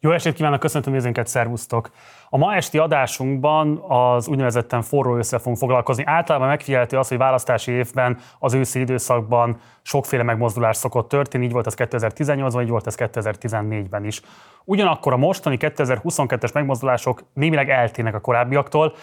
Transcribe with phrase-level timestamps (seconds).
[0.00, 1.90] Jó estét kívánok, köszöntöm nézőnket, szervusztok!
[2.28, 6.02] A ma esti adásunkban az úgynevezetten forró össze fogunk foglalkozni.
[6.06, 11.66] Általában megfigyelhető az, hogy választási évben, az őszi időszakban sokféle megmozdulás szokott történni, így volt
[11.66, 14.20] az 2018-ban, így volt ez 2014-ben is.
[14.64, 18.94] Ugyanakkor a mostani 2022-es megmozdulások némileg eltérnek a korábbiaktól,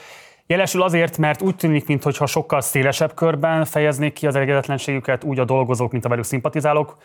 [0.47, 5.45] Jelesül azért, mert úgy tűnik, mintha sokkal szélesebb körben fejeznék ki az elégedetlenségüket, úgy a
[5.45, 6.97] dolgozók, mint a velük szimpatizálók,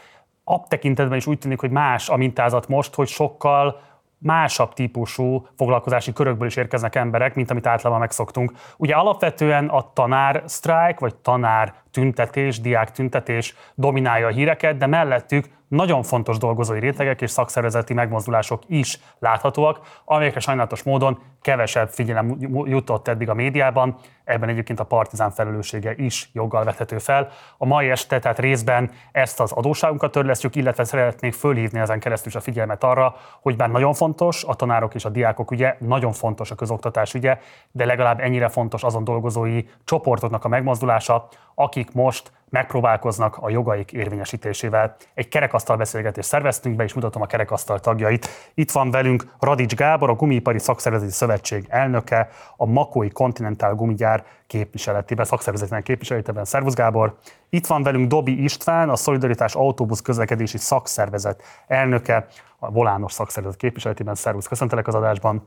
[0.50, 3.80] ab tekintetben is úgy tűnik, hogy más a mintázat most, hogy sokkal
[4.18, 8.52] másabb típusú foglalkozási körökből is érkeznek emberek, mint amit általában megszoktunk.
[8.76, 15.48] Ugye alapvetően a tanár sztrájk, vagy tanár tüntetés, diák tüntetés dominálja a híreket, de mellettük
[15.70, 23.08] nagyon fontos dolgozói rétegek és szakszervezeti megmozdulások is láthatóak, amelyekre sajnálatos módon kevesebb figyelem jutott
[23.08, 27.28] eddig a médiában, ebben egyébként a partizán felelőssége is joggal vethető fel.
[27.58, 32.40] A mai este tehát részben ezt az adóságunkat törlesztjük, illetve szeretnék fölhívni ezen keresztül a
[32.40, 36.54] figyelmet arra, hogy bár nagyon fontos a tanárok és a diákok ügye, nagyon fontos a
[36.54, 37.38] közoktatás ügye,
[37.70, 44.96] de legalább ennyire fontos azon dolgozói csoportoknak a megmozdulása, akik most megpróbálkoznak a jogaik érvényesítésével.
[45.14, 48.28] Egy kerekasztal beszélgetést szerveztünk be, és mutatom a kerekasztal tagjait.
[48.54, 55.24] Itt van velünk Radics Gábor, a Gumipari Szakszervezeti Szövetség elnöke, a Makói Kontinentál Gumigyár képviseletében,
[55.24, 56.44] szakszervezetnek képviseletében.
[56.44, 57.18] Szervusz Gábor!
[57.48, 62.26] Itt van velünk Dobi István, a Szolidaritás Autóbusz Közlekedési Szakszervezet elnöke,
[62.58, 64.14] a Volános Szakszervezet képviseletében.
[64.14, 65.46] Szervusz, köszöntelek az adásban.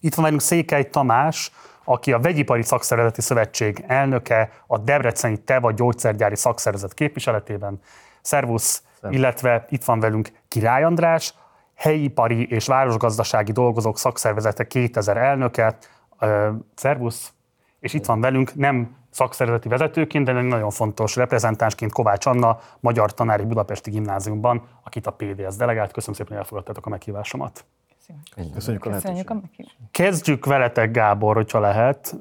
[0.00, 1.52] Itt van velünk Székely Tamás,
[1.84, 7.80] aki a Vegyipari Szakszervezeti Szövetség elnöke, a Debreceni Teva Gyógyszergyári Szakszervezet képviseletében.
[8.20, 11.34] Szervusz, Szervusz, illetve itt van velünk Király András,
[11.74, 15.76] helyipari és városgazdasági dolgozók szakszervezete 2000 elnöke.
[16.74, 17.32] Szervusz,
[17.80, 23.44] és itt van velünk nem szakszervezeti vezetőként, de nagyon fontos reprezentánsként Kovács Anna, magyar tanári
[23.44, 25.92] Budapesti Gimnáziumban, akit a PDS delegált.
[25.92, 27.64] Köszönöm szépen, hogy elfogadtátok a meghívásomat.
[28.54, 29.40] Köszönjük, a Köszönjük a
[29.90, 32.16] Kezdjük veletek, Gábor, hogyha lehet.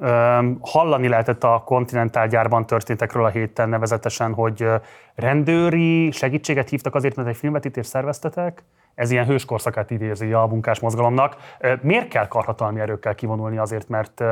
[0.61, 4.67] Hallani lehetett a Continental gyárban történtekről a héten nevezetesen, hogy
[5.15, 8.63] rendőri segítséget hívtak azért, mert egy filmvetítést szerveztetek.
[8.95, 11.35] Ez ilyen hőskorszakát idézi a munkás mozgalomnak.
[11.81, 14.23] Miért kell karhatalmi erőkkel kivonulni azért, mert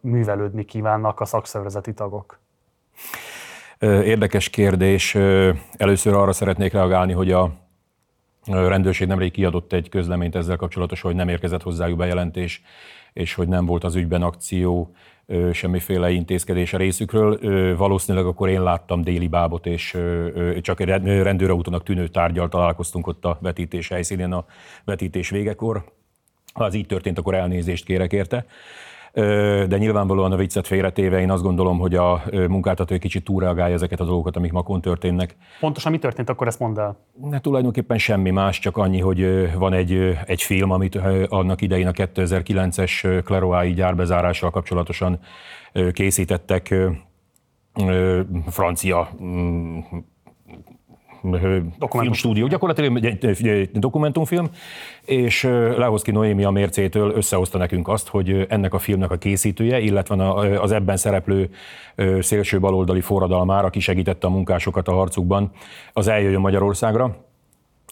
[0.00, 2.40] művelődni kívánnak a szakszervezeti tagok?
[3.78, 5.14] Érdekes kérdés.
[5.76, 7.50] Először arra szeretnék reagálni, hogy a
[8.46, 12.62] rendőrség nemrég kiadott egy közleményt ezzel kapcsolatosan, hogy nem érkezett hozzájuk bejelentés,
[13.12, 14.94] és hogy nem volt az ügyben akció,
[15.52, 17.38] semmiféle intézkedés a részükről.
[17.76, 19.98] Valószínűleg akkor én láttam déli bábot, és
[20.60, 24.44] csak egy rendőrautónak tűnő tárgyal találkoztunk ott a vetítés helyszínén a
[24.84, 25.84] vetítés végekor.
[26.52, 28.46] Ha az így történt, akkor elnézést kérek érte
[29.12, 34.00] de nyilvánvalóan a viccet félretéve én azt gondolom, hogy a munkáltató egy kicsit túlreagálja ezeket
[34.00, 35.36] a dolgokat, amik makon történnek.
[35.60, 36.96] Pontosan mi történt, akkor ezt mondd el.
[37.20, 41.92] Ne, tulajdonképpen semmi más, csak annyi, hogy van egy, egy film, amit annak idején a
[41.92, 45.18] 2009-es Claroai gyárbezárással kapcsolatosan
[45.92, 46.74] készítettek
[48.46, 49.78] francia mm,
[51.90, 54.48] filmstúdió, gyakorlatilag egy dokumentumfilm,
[55.04, 55.42] és
[55.76, 60.72] Lehoszki Noémi a Mércétől összehozta nekünk azt, hogy ennek a filmnek a készítője, illetve az
[60.72, 61.50] ebben szereplő
[62.20, 65.50] szélső baloldali forradalmára, aki segítette a munkásokat a harcukban,
[65.92, 67.16] az eljöjjön Magyarországra,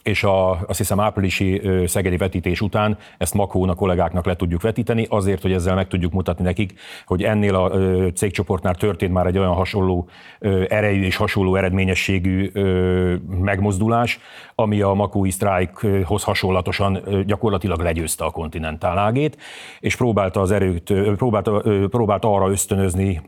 [0.03, 5.05] és a, azt hiszem áprilisi szegedi vetítés után ezt Makón a kollégáknak le tudjuk vetíteni,
[5.09, 6.73] azért, hogy ezzel meg tudjuk mutatni nekik,
[7.05, 7.69] hogy ennél a
[8.11, 10.09] cégcsoportnál történt már egy olyan hasonló
[10.67, 12.51] erejű és hasonló eredményességű
[13.39, 14.19] megmozdulás,
[14.55, 19.37] ami a makói sztrájkhoz hasonlatosan gyakorlatilag legyőzte a kontinentálágét,
[19.79, 23.21] és próbálta az erőt, próbálta, próbálta arra ösztönözni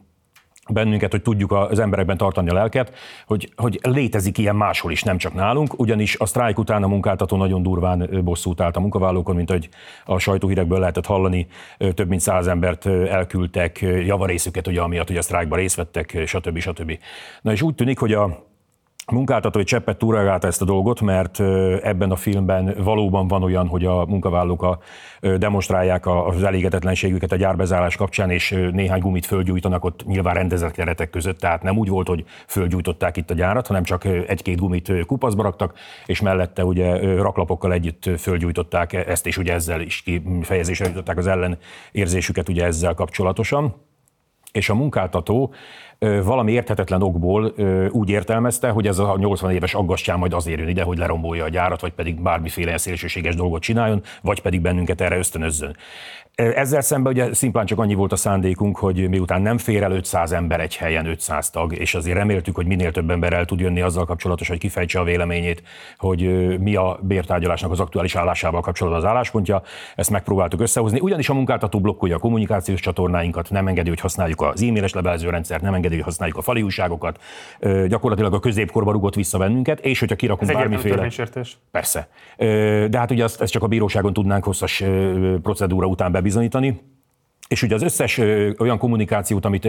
[0.69, 2.94] bennünket, hogy tudjuk az emberekben tartani a lelket,
[3.28, 7.38] hogy, hogy létezik ilyen máshol is, nem csak nálunk, ugyanis a sztrájk után a munkáltató
[7.38, 9.69] nagyon durván bosszút állt a munkavállalókon, mint hogy
[10.06, 11.47] a sajtóhírekből lehetett hallani,
[11.94, 16.59] több mint száz embert elküldtek, javarészüket ugye amiatt, hogy a sztrájkban részt vettek, stb.
[16.59, 16.97] stb.
[17.41, 18.51] Na és úgy tűnik, hogy a
[19.12, 21.40] munkáltató egy cseppet túlreagálta ezt a dolgot, mert
[21.84, 24.80] ebben a filmben valóban van olyan, hogy a munkavállalók a,
[25.38, 31.39] demonstrálják az elégedetlenségüket a gyárbezárás kapcsán, és néhány gumit földgyújtanak ott nyilván rendezett keretek között,
[31.39, 35.74] tehát nem úgy volt, hogy földgyújtották itt a gyárat, hanem csak egy-két gumit kupaszba raktak,
[36.06, 42.50] és mellette ugye raklapokkal együtt földgyújtották ezt, és ugye ezzel is kifejezésre jutották az ellenérzésüket
[42.50, 43.75] ugye ezzel kapcsolatosan
[44.53, 45.53] és a munkáltató
[46.23, 47.53] valami érthetetlen okból
[47.89, 51.50] úgy értelmezte, hogy ez a 80 éves aggastyán majd azért jön ide, hogy lerombolja a
[51.50, 55.75] gyárat, vagy pedig bármiféle szélsőséges dolgot csináljon, vagy pedig bennünket erre ösztönözzön.
[56.35, 60.31] Ezzel szemben ugye szimplán csak annyi volt a szándékunk, hogy miután nem fér el 500
[60.31, 63.81] ember egy helyen, 500 tag, és azért reméltük, hogy minél több ember el tud jönni
[63.81, 65.63] azzal kapcsolatos, hogy kifejtse a véleményét,
[65.97, 66.19] hogy
[66.59, 69.62] mi a bértárgyalásnak az aktuális állásával kapcsolatban az álláspontja.
[69.95, 71.00] Ezt megpróbáltuk összehozni.
[71.00, 75.74] Ugyanis a munkáltató blokkolja a kommunikációs csatornáinkat, nem engedi, hogy használjuk az e-mailes levelezőrendszert, nem
[75.74, 77.19] engedi, hogy használjuk a fali újságokat.
[77.88, 81.09] Gyakorlatilag a középkorba rugott vissza bennünket, és hogyha kirakunk Ez bármiféle.
[81.71, 82.07] Persze.
[82.89, 84.83] De hát ugye ezt, ezt csak a bíróságon tudnánk hosszas
[85.41, 86.81] procedúra után bebizonyítani.
[87.48, 88.18] És ugye az összes
[88.58, 89.68] olyan kommunikációt, amit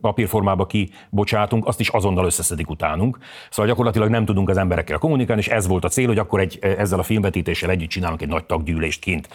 [0.00, 3.18] papírformába kibocsátunk, azt is azonnal összeszedik utánunk.
[3.50, 6.58] Szóval gyakorlatilag nem tudunk az emberekkel kommunikálni, és ez volt a cél, hogy akkor egy,
[6.60, 9.28] ezzel a filmvetítéssel együtt csinálunk egy nagy taggyűlést kint.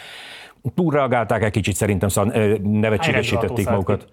[0.76, 4.06] Túlreagálták egy kicsit szerintem, szóval nevetségesítették magukat.
[4.06, 4.12] Ki?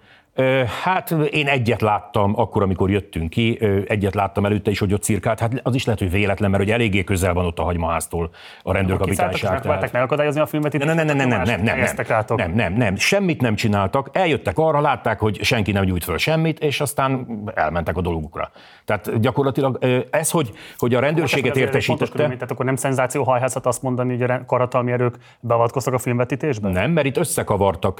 [0.83, 5.39] Hát én egyet láttam akkor, amikor jöttünk ki, egyet láttam előtte is, hogy ott cirkált.
[5.39, 8.29] Hát az is lehet, hogy véletlen, mert hogy eléggé közel van ott a hagymaháztól
[8.63, 9.61] a rendőrkapitányság.
[9.61, 9.91] Tehát...
[9.91, 10.77] megakadályozni a filmet?
[10.77, 14.09] Nem, nem, nem, nem, nem, nem, nem, nem, nem, nem, nem, semmit nem csináltak.
[14.11, 18.51] Eljöttek arra, látták, hogy senki nem nyújt föl semmit, és aztán elmentek a dolgukra.
[18.85, 19.79] Tehát gyakorlatilag
[20.09, 22.23] ez, hogy, hogy a rendőrséget értesítette...
[22.23, 26.71] Tehát akkor nem szenzációhajhászat azt mondani, hogy a karatalmi erők beavatkoztak a filmvetítésben?
[26.71, 27.99] Nem, mert itt összekavartak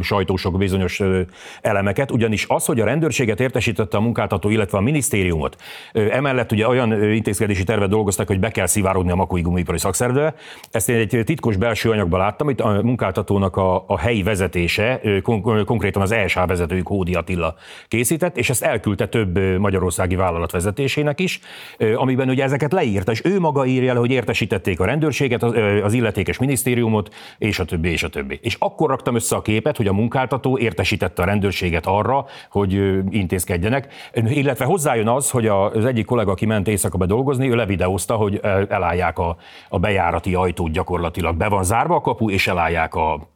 [0.00, 1.02] sajtósok bizonyos
[1.60, 5.56] elemeket, ugyanis az, hogy a rendőrséget értesítette a munkáltató, illetve a minisztériumot,
[5.92, 10.34] emellett ugye olyan intézkedési tervet dolgoztak, hogy be kell szivárodni a Makói Gumipari Szakszervbe.
[10.70, 15.64] Ezt én egy titkos belső anyagban láttam, itt a munkáltatónak a, a helyi vezetése, kon-
[15.64, 17.54] konkrétan az ESH vezetőjük Hódi Attila
[17.88, 21.40] készített, és ezt elküldte több magyarországi vállalat vezetésének is,
[21.94, 25.42] amiben ugye ezeket leírta, és ő maga írja le, hogy értesítették a rendőrséget,
[25.82, 28.38] az illetékes minisztériumot, és a többi, és a többi.
[28.42, 32.72] És akkor raktam össze a képet, hogy a munkáltató értesítette a rendőrséget arra, hogy
[33.10, 33.92] intézkedjenek.
[34.12, 39.18] Illetve hozzájön az, hogy az egyik kollega, aki ment éjszaka dolgozni, ő levideózta, hogy elállják
[39.18, 39.36] a,
[39.68, 41.36] a bejárati ajtót gyakorlatilag.
[41.36, 43.28] Be van zárva a kapu, és elállják a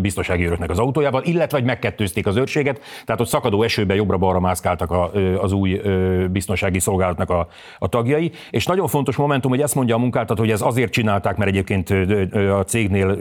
[0.00, 4.90] biztonsági őröknek az autójával, illetve hogy megkettőzték az őrséget, tehát ott szakadó esőben jobbra-balra mászkáltak
[4.90, 5.80] a, az új
[6.30, 7.48] biztonsági szolgálatnak a,
[7.78, 8.32] a tagjai.
[8.50, 11.90] És nagyon fontos momentum, hogy ezt mondja a munkáltató, hogy ez azért csinálták, mert egyébként
[12.32, 13.18] a cégnél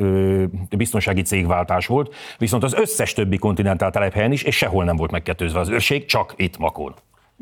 [0.78, 5.60] biztonsági cégváltás volt, viszont az összes többi kontinentál telephelyen is, és sehol nem volt megkettőzve
[5.60, 6.94] az őrség, csak itt Makón.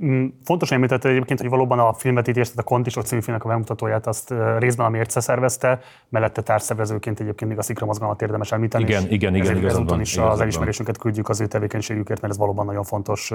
[0.06, 4.08] Mm, fontos említette egyébként, hogy valóban a filmvetítést, tehát a Kontisok című filmnek a bemutatóját
[4.08, 5.80] azt részben a Mérce szervezte,
[6.10, 8.84] mellette társszervezőként egyébként még a Szikra mozgalmat érdemes említeni.
[8.84, 12.40] Igen, igen, igen, igen ezúton is igazad az elismerésünket küldjük az ő tevékenységükért, mert ez
[12.40, 13.34] valóban nagyon fontos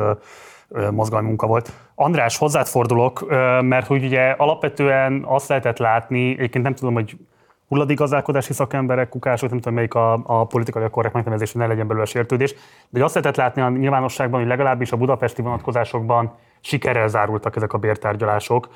[0.91, 1.73] mozgalmi munka volt.
[1.95, 3.27] András, hozzád fordulok,
[3.63, 7.17] mert hogy ugye alapvetően azt lehetett látni, egyébként nem tudom, hogy
[7.69, 12.07] hulladékgazdálkodási szakemberek, kukások, nem tudom melyik a, a politikai korrekt megnevezés, hogy ne legyen belőle
[12.07, 12.55] sértődés,
[12.89, 17.79] de azt lehetett látni a nyilvánosságban, hogy legalábbis a budapesti vonatkozásokban sikerrel zárultak ezek a
[17.79, 18.69] bértárgyalások.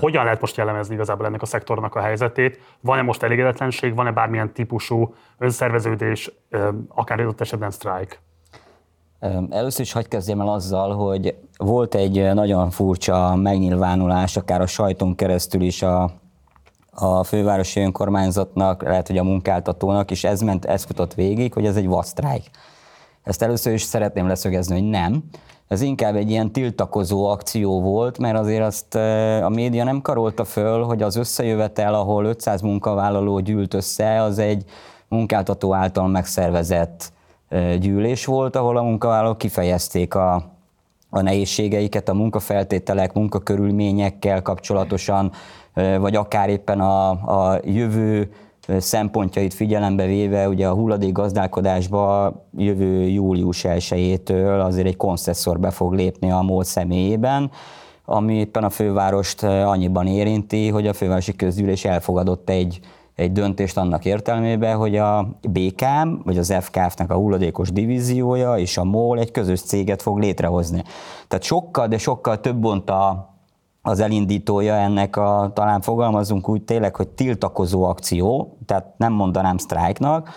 [0.00, 2.60] Hogyan lehet most jellemezni igazából ennek a szektornak a helyzetét?
[2.80, 6.30] Van-e most elégedetlenség, van-e bármilyen típusú önszerveződés,
[6.88, 8.20] akár adott esetben sztrájk?
[9.50, 15.14] Először is hagyd kezdjem el azzal, hogy volt egy nagyon furcsa megnyilvánulás, akár a sajton
[15.14, 16.10] keresztül is a,
[17.00, 21.76] a fővárosi önkormányzatnak, lehet, hogy a munkáltatónak, és ez ment, ez futott végig, hogy ez
[21.76, 22.50] egy vasztrájk.
[23.22, 25.22] Ezt először is szeretném leszögezni, hogy nem
[25.68, 28.94] ez inkább egy ilyen tiltakozó akció volt, mert azért azt
[29.42, 34.64] a média nem karolta föl, hogy az összejövetel, ahol 500 munkavállaló gyűlt össze, az egy
[35.08, 37.12] munkáltató által megszervezett
[37.78, 40.34] gyűlés volt, ahol a munkavállalók kifejezték a,
[41.10, 45.32] a nehézségeiket, a munkafeltételek, munkakörülményekkel kapcsolatosan,
[45.98, 48.30] vagy akár éppen a, a jövő
[48.78, 55.92] szempontjait figyelembe véve, ugye a hulladék gazdálkodásba jövő július 1-től azért egy konszesszor be fog
[55.92, 57.50] lépni a MOL személyében,
[58.04, 62.80] ami éppen a fővárost annyiban érinti, hogy a fővárosi közgyűlés elfogadott egy,
[63.14, 68.84] egy döntést annak értelmében, hogy a BKM, vagy az FKF-nek a hulladékos divíziója és a
[68.84, 70.82] MOL egy közös céget fog létrehozni.
[71.28, 73.37] Tehát sokkal, de sokkal több a,
[73.88, 80.30] az elindítója ennek a, talán fogalmazunk úgy tényleg, hogy tiltakozó akció, tehát nem mondanám sztrájknak,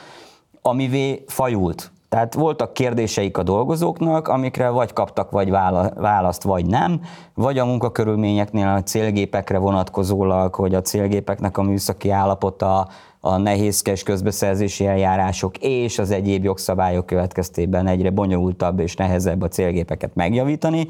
[0.62, 1.92] amivé fajult.
[2.10, 7.02] Tehát voltak kérdéseik a dolgozóknak, amikre vagy kaptak vagy választ, vagy nem,
[7.34, 12.88] vagy a munkakörülményeknél a célgépekre vonatkozólag, hogy a célgépeknek a műszaki állapota,
[13.20, 20.16] a nehézkes közbeszerzési eljárások és az egyéb jogszabályok következtében egyre bonyolultabb és nehezebb a célgépeket
[20.16, 20.88] megjavítani.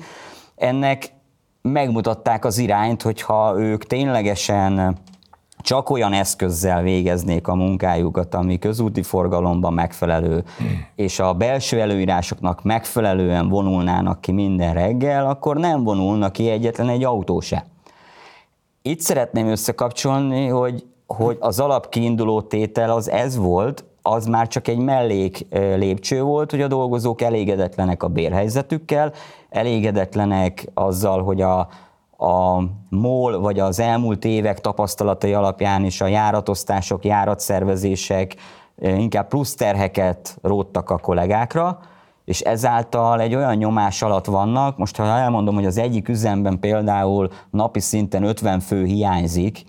[0.55, 1.13] Ennek
[1.61, 4.97] megmutatták az irányt, hogyha ők ténylegesen
[5.61, 10.43] csak olyan eszközzel végeznék a munkájukat, ami közúti forgalomban megfelelő,
[10.95, 17.03] és a belső előírásoknak megfelelően vonulnának ki minden reggel, akkor nem vonulnak ki egyetlen egy
[17.03, 17.65] autó se.
[18.81, 24.77] Itt szeretném összekapcsolni, hogy, hogy az alapkiinduló tétel az ez volt, az már csak egy
[24.77, 29.13] mellék lépcső volt, hogy a dolgozók elégedetlenek a bérhelyzetükkel,
[29.49, 31.59] elégedetlenek azzal, hogy a,
[32.17, 38.35] a MOL vagy az elmúlt évek tapasztalatai alapján is a járatosztások, járatszervezések
[38.81, 41.79] inkább plusz terheket róttak a kollégákra,
[42.25, 47.29] és ezáltal egy olyan nyomás alatt vannak, most ha elmondom, hogy az egyik üzemben például
[47.49, 49.63] napi szinten 50 fő hiányzik,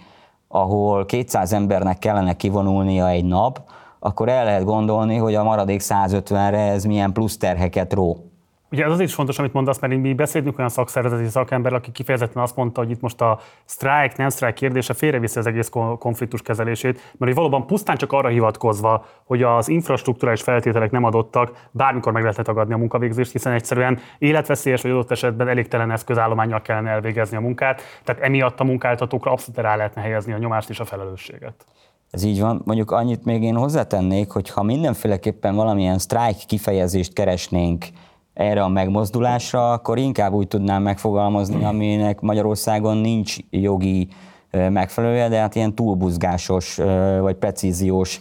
[0.49, 3.61] ahol 200 embernek kellene kivonulnia egy nap,
[4.05, 8.27] akkor el lehet gondolni, hogy a maradék 150-re ez milyen plusz terheket ró.
[8.71, 12.43] Ugye ez azért is fontos, amit mondasz, mert mi beszéltünk olyan szakszervezeti szakember, aki kifejezetten
[12.43, 15.69] azt mondta, hogy itt most a sztrájk, nem sztrájk kérdése félreviszi az egész
[15.99, 21.69] konfliktus kezelését, mert hogy valóban pusztán csak arra hivatkozva, hogy az infrastruktúrális feltételek nem adottak,
[21.71, 26.91] bármikor meg lehetne tagadni a munkavégzést, hiszen egyszerűen életveszélyes vagy adott esetben elégtelen eszközállományjal kellene
[26.91, 30.85] elvégezni a munkát, tehát emiatt a munkáltatókra abszolút rá lehetne helyezni a nyomást és a
[30.85, 31.67] felelősséget.
[32.12, 32.62] Ez így van.
[32.64, 37.87] Mondjuk annyit még én hozzátennék, hogy ha mindenféleképpen valamilyen sztrájk kifejezést keresnénk
[38.35, 44.09] erre a megmozdulásra, akkor inkább úgy tudnám megfogalmazni, aminek Magyarországon nincs jogi
[44.50, 46.76] megfelelője, de hát ilyen túlbuzgásos
[47.21, 48.21] vagy precíziós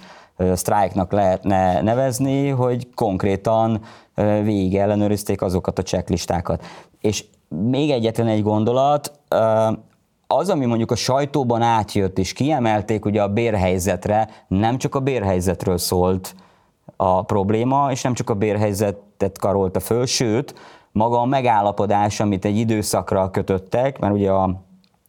[0.54, 3.82] sztrájknak lehetne nevezni, hogy konkrétan
[4.44, 6.64] végig ellenőrizték azokat a checklistákat.
[7.02, 9.20] És még egyetlen egy gondolat,
[10.32, 15.78] az, ami mondjuk a sajtóban átjött, és kiemelték ugye a bérhelyzetre, nem csak a bérhelyzetről
[15.78, 16.36] szólt
[16.96, 20.54] a probléma, és nem csak a bérhelyzetet karolta föl, sőt,
[20.92, 24.64] maga a megállapodás, amit egy időszakra kötöttek, mert ugye a,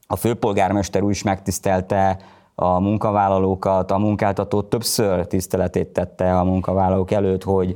[0.07, 2.19] a főpolgármester úr is megtisztelte
[2.55, 7.75] a munkavállalókat, a munkáltató többször tiszteletét tette a munkavállalók előtt, hogy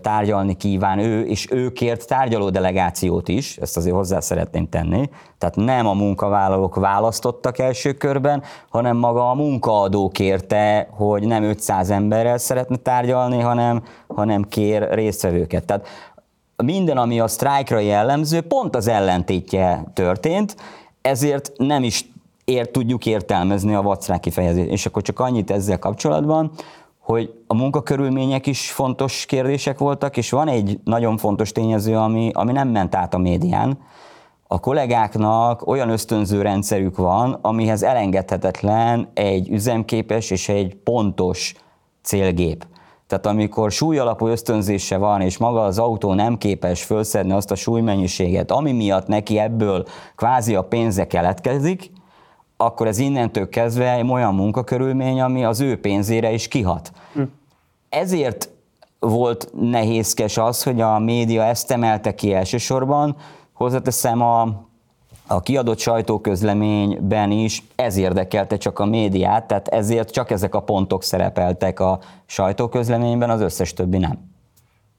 [0.00, 5.10] tárgyalni kíván ő, és ő kért tárgyaló delegációt is, ezt azért hozzá szeretném tenni.
[5.38, 11.90] Tehát nem a munkavállalók választottak első körben, hanem maga a munkaadó kérte, hogy nem 500
[11.90, 15.64] emberrel szeretne tárgyalni, hanem, hanem kér résztvevőket.
[15.64, 15.86] Tehát
[16.56, 20.56] minden, ami a sztrájkra jellemző, pont az ellentétje történt,
[21.00, 22.10] ezért nem is
[22.44, 24.70] ért, tudjuk értelmezni a vacrák kifejezést.
[24.70, 26.50] És akkor csak annyit ezzel kapcsolatban,
[27.06, 32.52] hogy a munkakörülmények is fontos kérdések voltak, és van egy nagyon fontos tényező, ami, ami
[32.52, 33.78] nem ment át a médián.
[34.46, 41.54] A kollégáknak olyan ösztönző rendszerük van, amihez elengedhetetlen egy üzemképes és egy pontos
[42.02, 42.66] célgép.
[43.06, 48.50] Tehát amikor súlyalapú ösztönzése van, és maga az autó nem képes felszedni azt a súlymennyiséget,
[48.50, 49.84] ami miatt neki ebből
[50.16, 51.90] kvázi a pénze keletkezik,
[52.56, 56.92] akkor ez innentől kezdve egy olyan munkakörülmény, ami az ő pénzére is kihat.
[57.12, 57.22] Hm.
[57.88, 58.48] Ezért
[58.98, 63.16] volt nehézkes az, hogy a média ezt emelte ki elsősorban.
[63.52, 64.42] Hozzáteszem a,
[65.26, 71.02] a kiadott sajtóközleményben is ez érdekelte csak a médiát, tehát ezért csak ezek a pontok
[71.02, 74.34] szerepeltek a sajtóközleményben, az összes többi nem.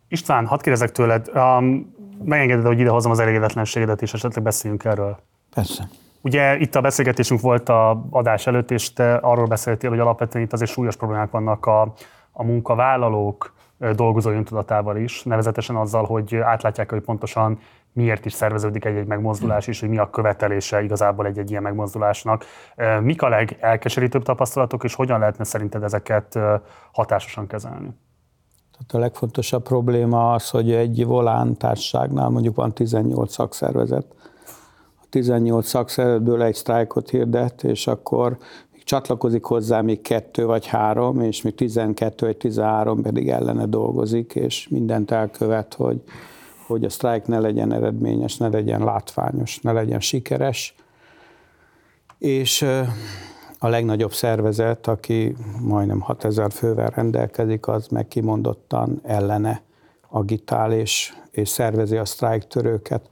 [0.08, 5.18] István, hadd kérdezek tőled, um, megengeded, hogy idehozom az elégedetlenségedet, és esetleg beszéljünk erről?
[5.54, 5.90] Persze.
[6.28, 10.54] Ugye itt a beszélgetésünk volt a adás előtt, és te arról beszéltél, hogy alapvetően itt
[10.54, 11.94] azért súlyos problémák vannak a,
[12.32, 13.54] a munkavállalók
[13.96, 17.60] dolgozói öntudatával is, nevezetesen azzal, hogy átlátják, hogy pontosan
[17.94, 22.46] miért is szerveződik egy-egy megmozdulás, és hogy mi a követelése igazából egy-egy ilyen megmozdulásnak.
[23.02, 26.40] Mik a legelkeserítőbb tapasztalatok, és hogyan lehetne szerinted ezeket
[26.92, 27.90] hatásosan kezelni?
[28.72, 34.06] Tehát a legfontosabb probléma az, hogy egy volán társaságnál mondjuk van 18 szakszervezet,
[35.10, 38.38] 18 szakszervezetből egy sztrájkot hirdet, és akkor
[38.88, 44.68] csatlakozik hozzá még kettő vagy három, és még 12 vagy 13 pedig ellene dolgozik, és
[44.68, 46.02] mindent elkövet, hogy,
[46.68, 50.76] hogy a sztrájk ne legyen eredményes, ne legyen látványos, ne legyen sikeres.
[52.18, 52.62] És
[53.60, 59.62] a legnagyobb szervezet, aki majdnem 6000 fővel rendelkezik, az meg kimondottan ellene
[60.10, 63.10] agitál és, és szervezi a sztrájktörőket.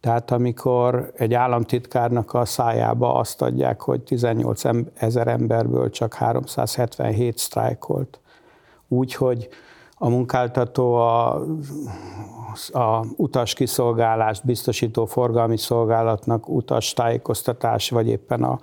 [0.00, 4.62] Tehát amikor egy államtitkárnak a szájába azt adják, hogy 18
[4.94, 8.20] ezer emberből csak 377 sztrájkolt,
[8.88, 9.48] úgyhogy
[10.02, 11.34] a munkáltató a,
[12.72, 18.58] a utas kiszolgálást biztosító forgalmi szolgálatnak utas tájékoztatás, vagy éppen a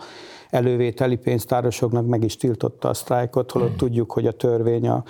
[0.49, 5.03] elővételi pénztárosoknak meg is tiltotta a sztrájkot, holott tudjuk, hogy a törvény a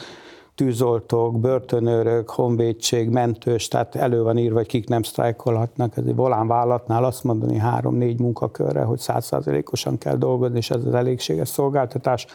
[0.58, 5.98] tűzoltók, börtönőrök, honvédség, mentős, tehát elő van írva, hogy kik nem sztrájkolhatnak.
[5.98, 11.50] Ez egy volánvállalatnál azt mondani három-négy munkakörre, hogy százszázalékosan kell dolgozni, és ez az elégséges
[11.50, 12.28] szolgáltatás,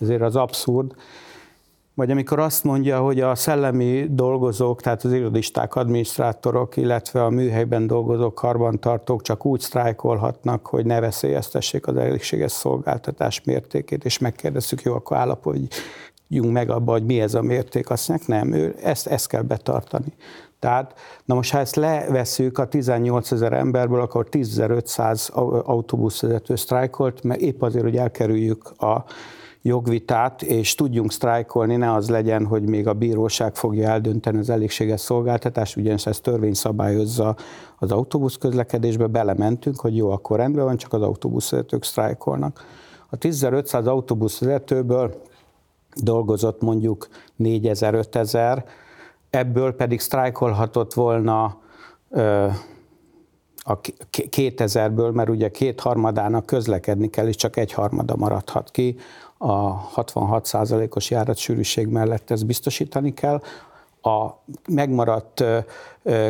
[0.00, 0.94] ezért az abszurd.
[1.94, 7.86] Vagy amikor azt mondja, hogy a szellemi dolgozók, tehát az irodisták, adminisztrátorok, illetve a műhelyben
[7.86, 14.94] dolgozók, karbantartók csak úgy sztrájkolhatnak, hogy ne veszélyeztessék az elégséges szolgáltatás mértékét, és megkérdezzük, jó,
[14.94, 15.68] akkor állapodj
[16.28, 20.12] meg abba, hogy mi ez a mérték, azt mondják, nem, ő, ezt, ezt kell betartani.
[20.58, 25.32] Tehát, na most ha ezt leveszünk a 18 ezer emberből, akkor 10.500
[25.64, 29.04] autóbuszvezető sztrájkolt, mert épp azért, hogy elkerüljük a
[29.62, 35.00] jogvitát, és tudjunk sztrájkolni, ne az legyen, hogy még a bíróság fogja eldönteni az elégséges
[35.00, 37.36] szolgáltatást, ugyanis ez törvény szabályozza
[37.78, 42.64] az autóbusz közlekedésbe, belementünk, hogy jó, akkor rendben van, csak az autóbuszvezetők sztrájkolnak.
[43.10, 45.22] A 10.500 autóbuszvezetőből
[46.02, 48.64] dolgozott mondjuk 4000-5000,
[49.30, 51.44] ebből pedig sztrájkolhatott volna
[53.68, 58.96] a 2000-ből, mert ugye kétharmadának közlekedni kell, és csak egy harmada maradhat ki.
[59.38, 63.40] A 66%-os járatsűrűség mellett ezt biztosítani kell.
[64.02, 64.30] A
[64.68, 65.44] megmaradt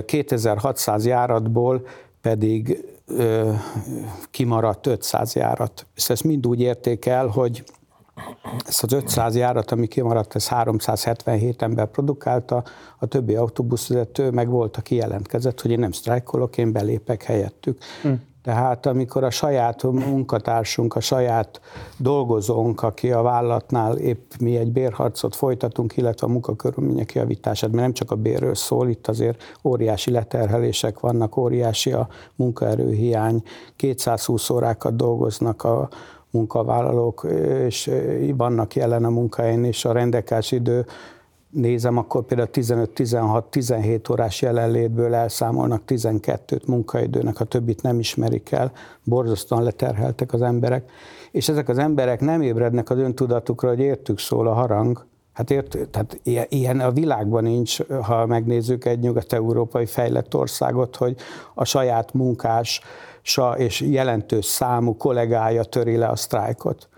[0.04, 1.86] 2600 járatból
[2.20, 2.84] pedig
[4.30, 5.86] kimaradt 500 járat.
[5.94, 7.64] És ezt mind úgy értékel, hogy
[8.66, 12.62] ezt az 500 járat, ami kimaradt, ez 377 ember produkálta,
[12.98, 17.78] a többi autóbuszvezető meg volt, aki jelentkezett, hogy én nem sztrájkolok, én belépek helyettük.
[18.02, 18.12] Hm.
[18.42, 21.60] Tehát amikor a saját munkatársunk, a saját
[21.96, 27.92] dolgozónk, aki a vállalatnál épp mi egy bérharcot folytatunk, illetve a munkakörülmények javítását, mert nem
[27.92, 33.42] csak a bérről szól, itt azért óriási leterhelések vannak, óriási a munkaerőhiány,
[33.76, 35.88] 220 órákat dolgoznak a
[36.36, 37.26] munkavállalók,
[37.66, 37.90] és
[38.36, 40.86] vannak jelen a munkahelyen, és a rendelkezési idő
[41.50, 48.72] nézem, akkor például 15-16-17 órás jelenlétből elszámolnak 12-t munkaidőnek, a többit nem ismerik el,
[49.04, 50.90] borzasztóan leterheltek az emberek,
[51.30, 55.78] és ezek az emberek nem ébrednek az öntudatukra, hogy értük szól a harang, Hát ért,
[55.90, 61.16] tehát ilyen a világban nincs, ha megnézzük egy nyugat-európai fejlett országot, hogy
[61.54, 62.80] a saját munkás
[63.56, 66.88] és jelentős számú kollégája töri le a sztrájkot.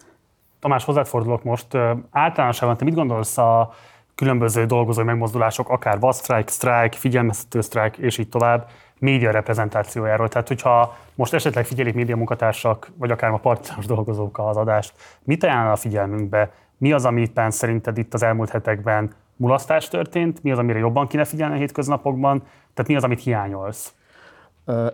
[0.61, 1.67] Tamás, hozzád fordulok most.
[2.11, 3.75] Általánosában te mit gondolsz a
[4.15, 8.69] különböző dolgozói megmozdulások, akár vadsztrájk, sztrájk, figyelmeztető sztrájk, és így tovább,
[8.99, 10.29] média reprezentációjáról.
[10.29, 14.93] Tehát, hogyha most esetleg figyelik média munkatársak, vagy akár a partizános dolgozók az adást,
[15.25, 16.51] mit ajánl a figyelmünkbe?
[16.79, 20.43] Mi az, amiben szerinted itt az elmúlt hetekben mulasztás történt?
[20.43, 22.39] Mi az, amire jobban kéne figyelni a hétköznapokban?
[22.75, 23.95] Tehát mi az, amit hiányolsz?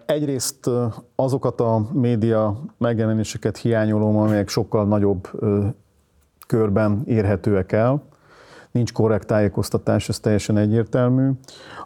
[0.07, 0.71] Egyrészt
[1.15, 5.31] azokat a média megjelenéseket hiányolom, amelyek sokkal nagyobb
[6.47, 8.03] körben érhetőek el.
[8.71, 11.31] Nincs korrekt tájékoztatás, ez teljesen egyértelmű.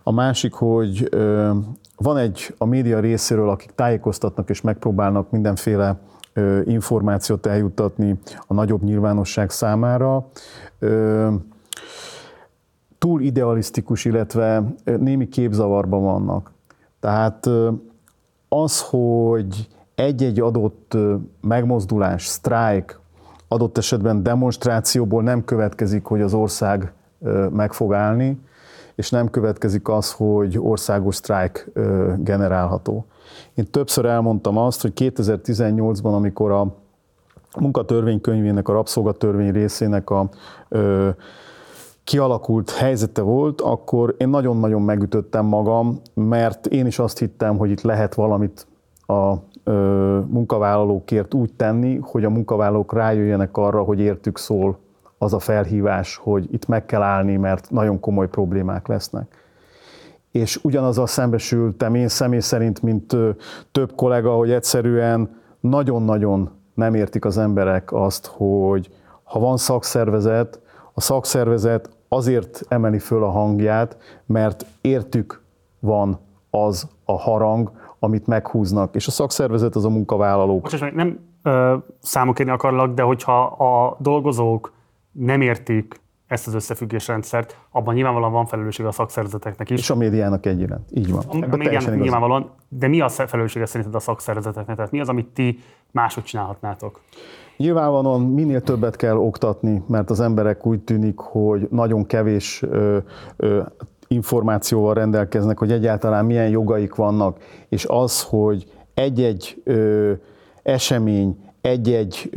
[0.03, 1.09] A másik, hogy
[1.97, 6.01] van egy a média részéről, akik tájékoztatnak és megpróbálnak mindenféle
[6.65, 10.27] információt eljuttatni a nagyobb nyilvánosság számára.
[12.99, 16.57] Túl idealisztikus, illetve némi képzavarban vannak.
[17.01, 17.49] Tehát
[18.49, 20.97] az, hogy egy-egy adott
[21.41, 23.01] megmozdulás, sztrájk,
[23.49, 26.93] adott esetben demonstrációból nem következik, hogy az ország
[27.51, 28.41] meg fog állni,
[28.95, 31.71] és nem következik az, hogy országos sztrájk
[32.17, 33.07] generálható.
[33.55, 36.75] Én többször elmondtam azt, hogy 2018-ban, amikor a
[37.59, 40.29] munkatörvénykönyvének, a rabszolgatörvény részének a
[42.09, 47.81] kialakult helyzete volt, akkor én nagyon-nagyon megütöttem magam, mert én is azt hittem, hogy itt
[47.81, 48.67] lehet valamit
[49.07, 49.35] a
[50.27, 54.79] munkavállalókért úgy tenni, hogy a munkavállalók rájöjjenek arra, hogy értük szól
[55.19, 59.45] az a felhívás, hogy itt meg kell állni, mert nagyon komoly problémák lesznek.
[60.31, 63.17] És ugyanazzal szembesültem én személy szerint, mint
[63.73, 68.91] több kollega, hogy egyszerűen nagyon-nagyon nem értik az emberek azt, hogy
[69.23, 70.61] ha van szakszervezet,
[70.95, 75.43] a szakszervezet azért emeli föl a hangját, mert értük
[75.81, 76.19] van
[76.51, 80.63] az a harang, amit meghúznak, és a szakszervezet az a munkavállalók.
[80.63, 84.73] Most nem ö, számokérni akarlak, de hogyha a dolgozók
[85.13, 89.81] nem értik ezt az összefüggésrendszert, abban nyilvánvalóan van felelősség a szakszervezeteknek is.
[89.81, 91.25] És a médiának egyaránt, így van.
[91.29, 94.77] A, a médiának nyilvánvalóan, de mi a felelőssége szerinted a szakszervezeteknek?
[94.77, 95.59] Tehát mi az, amit ti
[95.91, 97.01] máshogy csinálhatnátok?
[97.59, 102.99] Nyilvánvalóan minél többet kell oktatni, mert az emberek úgy tűnik, hogy nagyon kevés ö,
[103.37, 103.61] ö,
[104.09, 109.63] információval rendelkeznek, hogy egyáltalán milyen jogaik vannak, és az, hogy egy-egy
[110.63, 112.31] esemény, egy-egy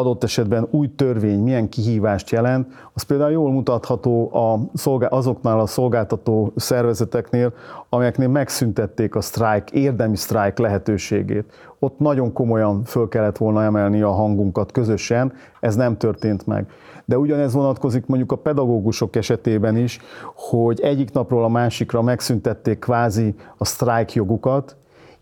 [0.00, 5.66] adott esetben új törvény milyen kihívást jelent, az például jól mutatható a szolgál, azoknál a
[5.66, 7.52] szolgáltató szervezeteknél,
[7.88, 11.52] amelyeknél megszüntették a sztrájk, érdemi sztrájk lehetőségét.
[11.78, 16.66] Ott nagyon komolyan föl kellett volna emelni a hangunkat közösen, ez nem történt meg.
[17.04, 19.98] De ugyanez vonatkozik mondjuk a pedagógusok esetében is,
[20.34, 24.76] hogy egyik napról a másikra megszüntették kvázi a sztrájk jogukat,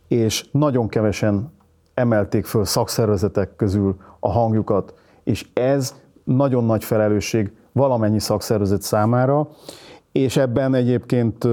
[0.09, 1.53] és nagyon kevesen
[1.95, 9.49] emelték föl szakszervezetek közül a hangjukat, és ez nagyon nagy felelősség valamennyi szakszervezet számára,
[10.13, 11.49] és ebben egyébként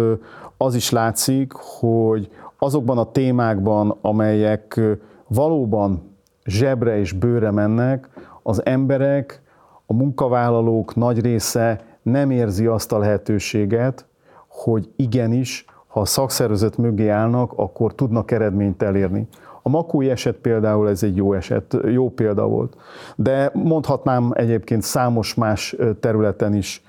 [0.58, 4.82] az is látszik, hogy azokban a témákban, amelyek
[5.28, 8.10] valóban zsebre és bőre mennek,
[8.44, 9.42] az emberek,
[9.86, 14.06] a munkavállalók nagy része nem érzi azt a lehetőséget,
[14.48, 19.28] hogy igenis, ha a szakszervezet mögé állnak, akkor tudnak eredményt elérni.
[19.68, 22.78] A Makói eset például ez egy jó eset, jó példa volt.
[23.16, 26.84] De mondhatnám egyébként számos más területen is,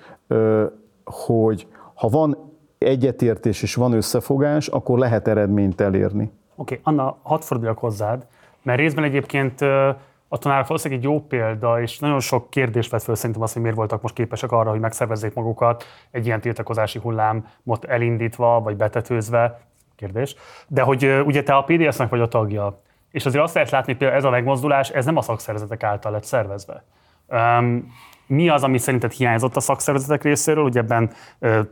[1.04, 6.22] hogy ha van egyetértés és van összefogás, akkor lehet eredményt elérni.
[6.56, 8.26] Oké, okay, Anna, hadd forduljak hozzád,
[8.62, 9.60] mert részben egyébként
[10.28, 13.62] a tanárok valószínűleg egy jó példa, és nagyon sok kérdést vett föl szerintem azt, hogy
[13.62, 19.60] miért voltak most képesek arra, hogy megszervezzék magukat egy ilyen tiltakozási hullámot elindítva, vagy betetőzve,
[19.96, 20.34] kérdés.
[20.66, 22.80] De hogy ugye te a PDS-nek vagy a tagja,
[23.10, 26.12] és azért azt lehet látni, hogy például ez a megmozdulás, ez nem a szakszervezetek által
[26.12, 26.84] lett szervezve.
[27.28, 27.94] Um,
[28.26, 31.10] mi az, ami szerinted hiányzott a szakszervezetek részéről, hogy ebben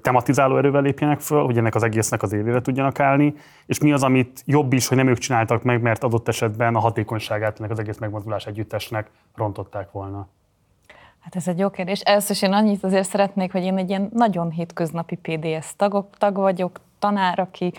[0.02, 3.34] tematizáló erővel lépjenek föl, hogy ennek az egésznek az évére tudjanak állni,
[3.66, 6.78] és mi az, amit jobb is, hogy nem ők csináltak meg, mert adott esetben a
[6.78, 10.28] hatékonyságát ennek az egész megmozdulás együttesnek rontották volna?
[11.20, 12.00] Hát ez egy jó kérdés.
[12.00, 16.36] Először is én annyit azért szeretnék, hogy én egy ilyen nagyon hétköznapi PDS tagok, tag
[16.36, 17.72] vagyok, tanár, aki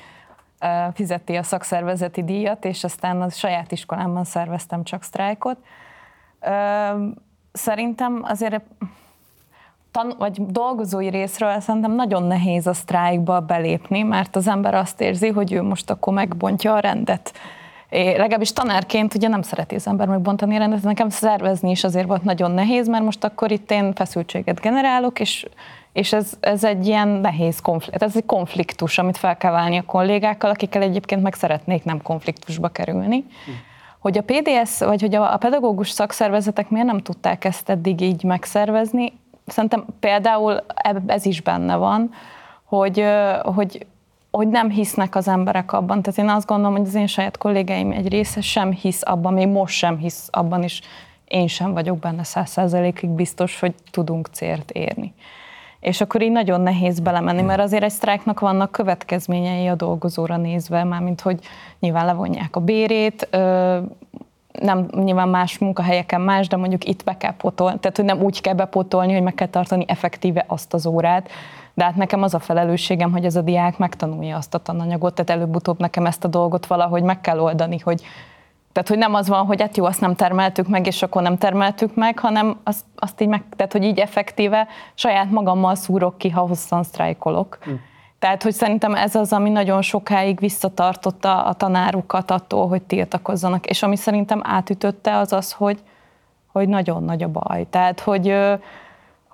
[0.93, 5.57] fizeti a szakszervezeti díjat, és aztán a saját iskolámban szerveztem csak sztrájkot
[7.51, 8.63] szerintem azért
[9.91, 15.27] tan- vagy dolgozói részről szerintem nagyon nehéz a sztrájkba belépni, mert az ember azt érzi,
[15.27, 17.33] hogy ő most akkor megbontja a rendet.
[17.89, 22.23] É, legalábbis tanárként ugye nem szereti az ember megbontani rendet, nekem szervezni is azért volt
[22.23, 25.45] nagyon nehéz, mert most akkor itt én feszültséget generálok, és,
[25.93, 29.85] és ez, ez egy ilyen nehéz konfliktus, ez egy konfliktus, amit fel kell válni a
[29.85, 33.25] kollégákkal, akikkel egyébként meg szeretnék nem konfliktusba kerülni.
[33.99, 38.23] Hogy a PDS, vagy hogy a, a pedagógus szakszervezetek miért nem tudták ezt eddig így
[38.23, 39.13] megszervezni,
[39.45, 40.65] szerintem például
[41.07, 42.13] ez is benne van,
[42.63, 43.05] hogy,
[43.41, 43.85] hogy,
[44.35, 46.01] hogy nem hisznek az emberek abban.
[46.01, 49.47] Tehát én azt gondolom, hogy az én saját kollégáim egy része sem hisz abban, még
[49.47, 50.81] most sem hisz abban is,
[51.27, 55.13] én sem vagyok benne száz százalékig biztos, hogy tudunk célt érni.
[55.79, 60.83] És akkor így nagyon nehéz belemenni, mert azért egy sztrájknak vannak következményei a dolgozóra nézve,
[60.83, 61.39] mármint hogy
[61.79, 63.27] nyilván levonják a bérét,
[64.59, 68.41] nem nyilván más munkahelyeken más, de mondjuk itt be kell potolni, tehát hogy nem úgy
[68.41, 71.29] kell bepotolni, hogy meg kell tartani effektíve azt az órát,
[71.75, 75.41] de hát nekem az a felelősségem, hogy ez a diák megtanulja azt a tananyagot, tehát
[75.41, 78.03] előbb-utóbb nekem ezt a dolgot valahogy meg kell oldani, hogy
[78.71, 81.37] tehát, hogy nem az van, hogy hát jó, azt nem termeltük meg, és akkor nem
[81.37, 86.29] termeltük meg, hanem azt, azt így meg, tehát, hogy így effektíve saját magammal szúrok ki,
[86.29, 87.57] ha hosszan sztrájkolok.
[87.69, 87.73] Mm.
[88.19, 93.65] Tehát, hogy szerintem ez az, ami nagyon sokáig visszatartotta a tanárukat attól, hogy tiltakozzanak.
[93.65, 95.79] És ami szerintem átütötte, az az, hogy,
[96.51, 97.67] hogy nagyon nagy a baj.
[97.69, 98.35] Tehát, hogy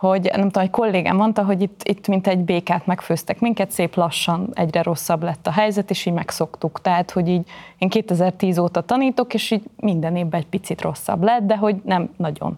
[0.01, 3.95] hogy nem tudom, egy kollégám mondta, hogy itt, itt mint egy békát megfőztek minket, szép
[3.95, 6.81] lassan egyre rosszabb lett a helyzet, és így megszoktuk.
[6.81, 11.41] Tehát, hogy így én 2010 óta tanítok, és így minden évben egy picit rosszabb lett,
[11.41, 12.57] de hogy nem nagyon.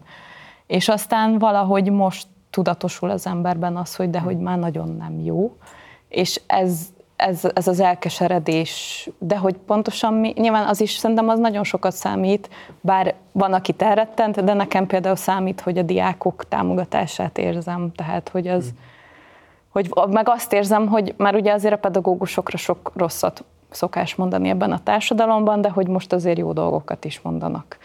[0.68, 5.58] És aztán valahogy most tudatosul az emberben az, hogy de hogy már nagyon nem jó.
[6.08, 11.40] És ez, ez, ez az elkeseredés, de hogy pontosan mi, nyilván az is szerintem az
[11.40, 12.50] nagyon sokat számít,
[12.82, 18.48] bár van, aki elrettent, de nekem például számít, hogy a diákok támogatását érzem, tehát hogy
[18.48, 18.78] az, hmm.
[19.70, 24.72] hogy meg azt érzem, hogy már ugye azért a pedagógusokra sok rosszat szokás mondani ebben
[24.72, 27.78] a társadalomban, de hogy most azért jó dolgokat is mondanak.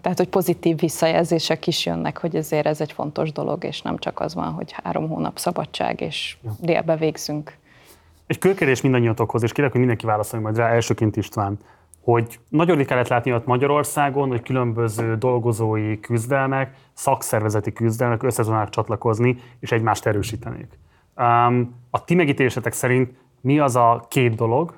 [0.00, 4.20] Tehát, hogy pozitív visszajelzések is jönnek, hogy ezért ez egy fontos dolog, és nem csak
[4.20, 7.58] az van, hogy három hónap szabadság, és délbe végzünk.
[8.30, 11.58] Egy körkérdés mindannyiatokhoz, és kérlek, hogy mindenki válaszolja majd rá, elsőként István,
[12.00, 19.36] hogy nagyon ritkán lehet látni ott Magyarországon, hogy különböző dolgozói küzdelmek, szakszervezeti küzdelmek össze csatlakozni,
[19.60, 20.78] és egymást erősítenék.
[21.16, 24.74] Um, a ti megítélésetek szerint mi az a két dolog,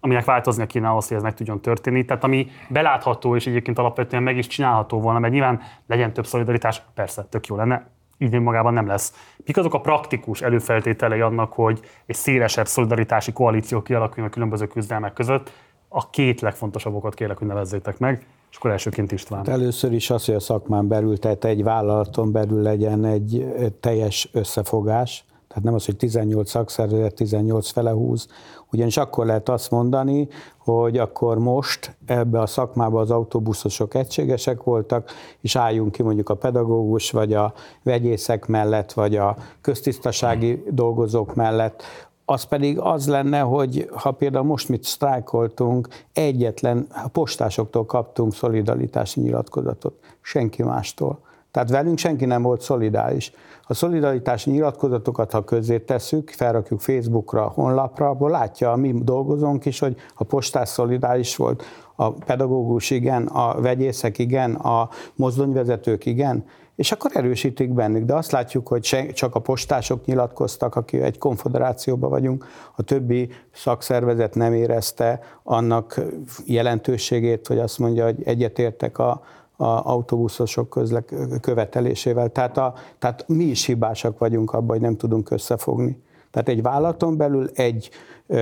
[0.00, 2.04] aminek változnia kéne ahhoz, hogy ez meg tudjon történni.
[2.04, 6.82] Tehát ami belátható, és egyébként alapvetően meg is csinálható volna, mert nyilván legyen több szolidaritás,
[6.94, 7.90] persze, tök jó lenne,
[8.22, 9.12] így magában nem lesz.
[9.46, 15.12] Mik azok a praktikus előfeltételei annak, hogy egy szélesebb szolidaritási koalíció kialakuljon a különböző küzdelmek
[15.12, 15.52] között?
[15.88, 19.38] A két legfontosabb okot kérlek, hogy nevezzétek meg, és akkor elsőként István.
[19.38, 23.46] Hát először is az, hogy a szakmán belül, tehát egy vállalaton belül legyen egy
[23.80, 28.26] teljes összefogás, tehát nem az, hogy 18 szakszervezet 18 fele húz,
[28.70, 35.10] ugyanis akkor lehet azt mondani, hogy akkor most ebbe a szakmába az autóbuszosok egységesek voltak,
[35.40, 41.82] és álljunk ki mondjuk a pedagógus, vagy a vegyészek mellett, vagy a köztisztasági dolgozók mellett,
[42.24, 49.94] az pedig az lenne, hogy ha például most mit sztrájkoltunk, egyetlen postásoktól kaptunk szolidaritási nyilatkozatot,
[50.20, 51.18] senki mástól.
[51.52, 53.32] Tehát velünk senki nem volt szolidáris.
[53.62, 59.78] A szolidaritási nyilatkozatokat, ha közzé tesszük, felrakjuk Facebookra, honlapra, abból látja a mi dolgozónk is,
[59.78, 61.62] hogy a postás szolidáris volt,
[61.96, 66.44] a pedagógus igen, a vegyészek igen, a mozdonyvezetők igen,
[66.76, 68.04] és akkor erősítik bennük.
[68.04, 74.34] De azt látjuk, hogy csak a postások nyilatkoztak, aki egy konfederációban vagyunk, a többi szakszervezet
[74.34, 76.00] nem érezte annak
[76.46, 79.22] jelentőségét, hogy azt mondja, hogy egyetértek a
[79.64, 81.04] autóbuszosok közle,
[81.40, 82.28] követelésével.
[82.28, 86.02] Tehát, a, tehát mi is hibásak vagyunk abban, hogy nem tudunk összefogni.
[86.30, 87.90] Tehát egy vállalaton belül, egy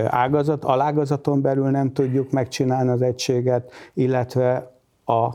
[0.07, 4.73] ágazat, alágazaton belül nem tudjuk megcsinálni az egységet, illetve
[5.05, 5.29] a,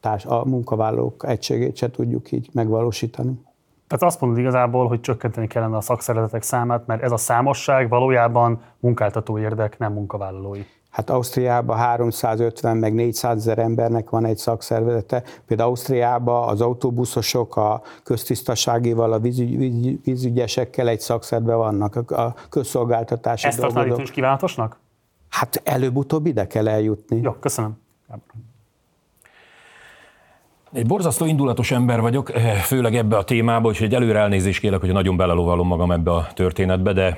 [0.00, 3.40] társ, a munkavállalók egységét se tudjuk így megvalósítani.
[3.86, 8.62] Tehát azt mondod igazából, hogy csökkenteni kellene a szakszervezetek számát, mert ez a számosság valójában
[8.80, 10.64] munkáltató érdek, nem munkavállalói.
[10.96, 15.22] Hát Ausztriában 350 meg 400 ezer embernek van egy szakszervezete.
[15.46, 23.46] Például Ausztriában az autóbuszosok a köztisztaságival, a vízügy, vízügy, vízügyesekkel egy szakszerve vannak, a közszolgáltatási
[23.46, 24.78] Ezt tartaná is kívánatosnak?
[25.28, 27.20] Hát előbb-utóbb ide kell eljutni.
[27.22, 27.78] Jó, köszönöm.
[30.72, 34.92] Egy borzasztó indulatos ember vagyok, eh, főleg ebbe a témába, úgyhogy előre elnézést kérek, hogy
[34.92, 37.16] nagyon belelóvalom magam ebbe a történetbe, de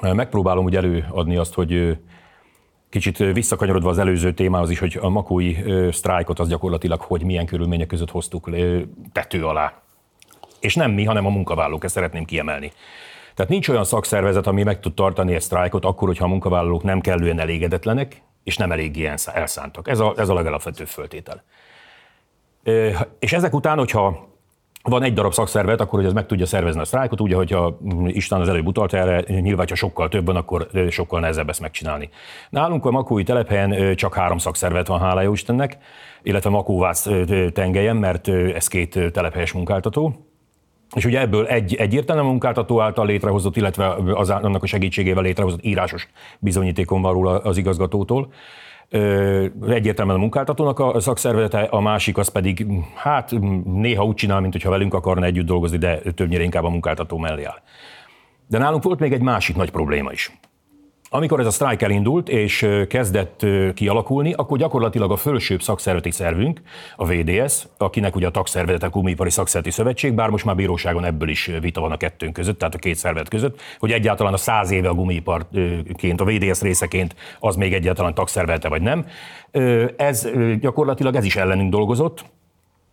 [0.14, 1.98] megpróbálom úgy előadni azt, hogy
[2.94, 5.56] Kicsit visszakanyarodva az előző témához is, hogy a makói
[5.92, 8.50] sztrájkot az gyakorlatilag, hogy milyen körülmények között hoztuk
[9.12, 9.82] tető alá.
[10.60, 12.72] És nem mi, hanem a munkavállalók, ezt szeretném kiemelni.
[13.34, 17.00] Tehát nincs olyan szakszervezet, ami meg tud tartani egy sztrájkot akkor, hogyha a munkavállalók nem
[17.00, 19.88] kellően elégedetlenek, és nem eléggé elszántak.
[19.88, 21.42] Ez a, ez a legalapvetőbb föltétel.
[23.18, 24.28] És ezek után, hogyha
[24.90, 28.40] van egy darab szakszervet, akkor hogy ez meg tudja szervezni a sztrájkot, ugye, hogyha Isten
[28.40, 32.08] az előbb utalt erre, nyilván, ha sokkal több van, akkor sokkal nehezebb ezt megcsinálni.
[32.50, 35.78] Nálunk a Makói telephelyen csak három szakszervet van, hála jó Istennek,
[36.22, 37.08] illetve Makóvász
[37.52, 40.14] tengelyen, mert ez két telephelyes munkáltató.
[40.94, 46.08] És ugye ebből egy egyértelműen munkáltató által létrehozott, illetve az, annak a segítségével létrehozott írásos
[46.38, 48.32] bizonyítékon van róla az igazgatótól
[49.68, 54.70] egyértelműen a munkáltatónak a szakszervezete, a másik az pedig, hát néha úgy csinál, mint hogyha
[54.70, 57.58] velünk akarna együtt dolgozni, de többnyire inkább a munkáltató mellé áll.
[58.48, 60.38] De nálunk volt még egy másik nagy probléma is.
[61.14, 66.60] Amikor ez a sztrájk elindult és kezdett kialakulni, akkor gyakorlatilag a fölsőbb szakszervezeti szervünk,
[66.96, 71.50] a VDS, akinek ugye a tagszervezetek Gumipari Szakszervezeti Szövetség, bár most már bíróságon ebből is
[71.60, 74.88] vita van a kettőnk között, tehát a két szervezet között, hogy egyáltalán a száz éve
[74.88, 79.06] a gumiparként, a VDS részeként az még egyáltalán tagszervezete vagy nem.
[79.96, 80.28] Ez
[80.60, 82.24] gyakorlatilag ez is ellenünk dolgozott,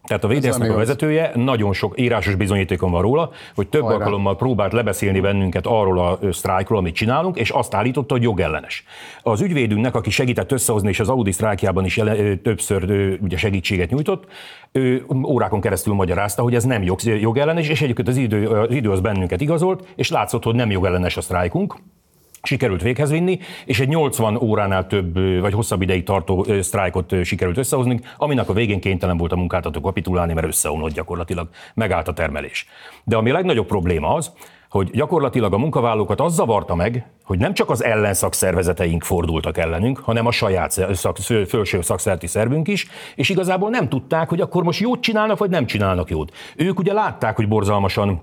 [0.03, 3.97] tehát a VDS-nek a vezetője nagyon sok írásos bizonyítékon van róla, hogy több Hajrá.
[3.97, 8.83] alkalommal próbált lebeszélni bennünket arról a sztrájkról, amit csinálunk, és azt állította, hogy jogellenes.
[9.21, 12.01] Az ügyvédünknek, aki segített összehozni, és az Audi sztrájkjában is
[12.43, 12.83] többször
[13.21, 14.25] ugye segítséget nyújtott,
[14.71, 18.91] ő órákon keresztül magyarázta, hogy ez nem jog, jogellenes, és egyébként az idő, az idő
[18.91, 21.75] az bennünket igazolt, és látszott, hogy nem jogellenes a sztrájkunk
[22.43, 27.99] sikerült véghez vinni, és egy 80 óránál több vagy hosszabb ideig tartó sztrájkot sikerült összehozni,
[28.17, 32.67] aminek a végén kénytelen volt a munkáltató kapitulálni, mert összeomlott gyakorlatilag, megállt a termelés.
[33.03, 34.31] De ami a legnagyobb probléma az,
[34.69, 40.25] hogy gyakorlatilag a munkavállalókat az zavarta meg, hogy nem csak az ellenszakszervezeteink fordultak ellenünk, hanem
[40.25, 45.01] a saját szak, felső szakszerti szervünk is, és igazából nem tudták, hogy akkor most jót
[45.01, 46.31] csinálnak, vagy nem csinálnak jót.
[46.55, 48.21] Ők ugye látták, hogy borzalmasan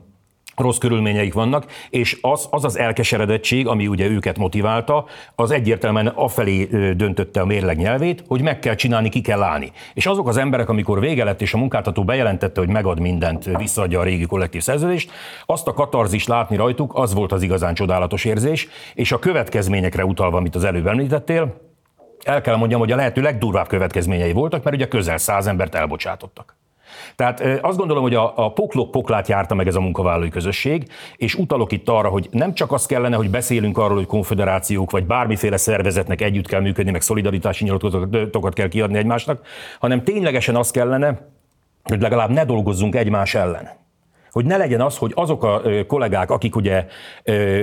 [0.58, 6.64] rossz körülményeik vannak, és az, az az elkeseredettség, ami ugye őket motiválta, az egyértelműen afelé
[6.96, 9.72] döntötte a mérleg nyelvét, hogy meg kell csinálni, ki kell állni.
[9.94, 14.00] És azok az emberek, amikor vége lett, és a munkáltató bejelentette, hogy megad mindent, visszaadja
[14.00, 15.10] a régi kollektív szerződést,
[15.46, 20.36] azt a katarzis látni rajtuk, az volt az igazán csodálatos érzés, és a következményekre utalva,
[20.36, 21.66] amit az előbb említettél,
[22.24, 26.56] el kell mondjam, hogy a lehető legdurvább következményei voltak, mert ugye közel száz embert elbocsátottak.
[27.16, 31.34] Tehát azt gondolom, hogy a, a poklok poklát járta meg ez a munkavállalói közösség, és
[31.34, 35.56] utalok itt arra, hogy nem csak az kellene, hogy beszélünk arról, hogy konfederációk vagy bármiféle
[35.56, 39.46] szervezetnek együtt kell működni, meg szolidaritási nyilatkozatokat kell kiadni egymásnak,
[39.80, 41.28] hanem ténylegesen az kellene,
[41.82, 43.86] hogy legalább ne dolgozzunk egymás ellen
[44.32, 46.86] hogy ne legyen az, hogy azok a kollégák, akik ugye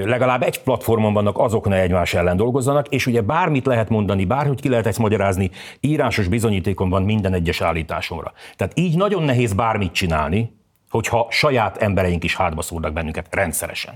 [0.03, 4.61] legalább egy platformon vannak, azok ne egymás ellen dolgozzanak, és ugye bármit lehet mondani, bárhogy
[4.61, 8.33] ki lehet ezt magyarázni, írásos bizonyítékon van minden egyes állításomra.
[8.55, 10.53] Tehát így nagyon nehéz bármit csinálni,
[10.89, 13.93] hogyha saját embereink is hátba szúrnak bennünket rendszeresen.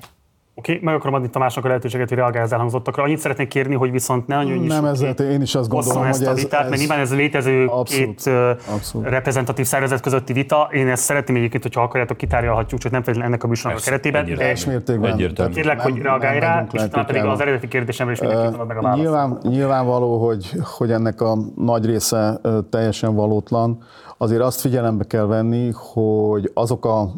[0.60, 3.04] Oké, okay, meg akarom adni Tamásnak a lehetőséget, hogy reagálj az elhangzottakra.
[3.04, 6.36] Annyit szeretnék kérni, hogy viszont ne nagyon Nem, ezzel én is azt gondolom, hogy ez,
[6.36, 8.34] vitát, ez, mert nyilván ez létező abszolút, két
[8.74, 9.08] abszolút.
[9.08, 10.70] reprezentatív szervezet közötti vita.
[10.72, 14.26] Én ezt szeretném egyébként, hogyha akarjátok, kitárgyalhatjuk, csak nem feltétlenül ennek a műsornak a keretében.
[14.26, 15.12] Teljes mértékben.
[15.14, 15.54] Egyértelmű.
[15.54, 19.02] Kérlek, hogy reagálj rá, és utána pedig az eredeti kérdésemre is mindenképpen meg a választ.
[19.02, 23.78] Nyilván, nyilvánvaló, hogy, hogy ennek a nagy része teljesen valótlan
[24.22, 27.12] azért azt figyelembe kell venni, hogy azok a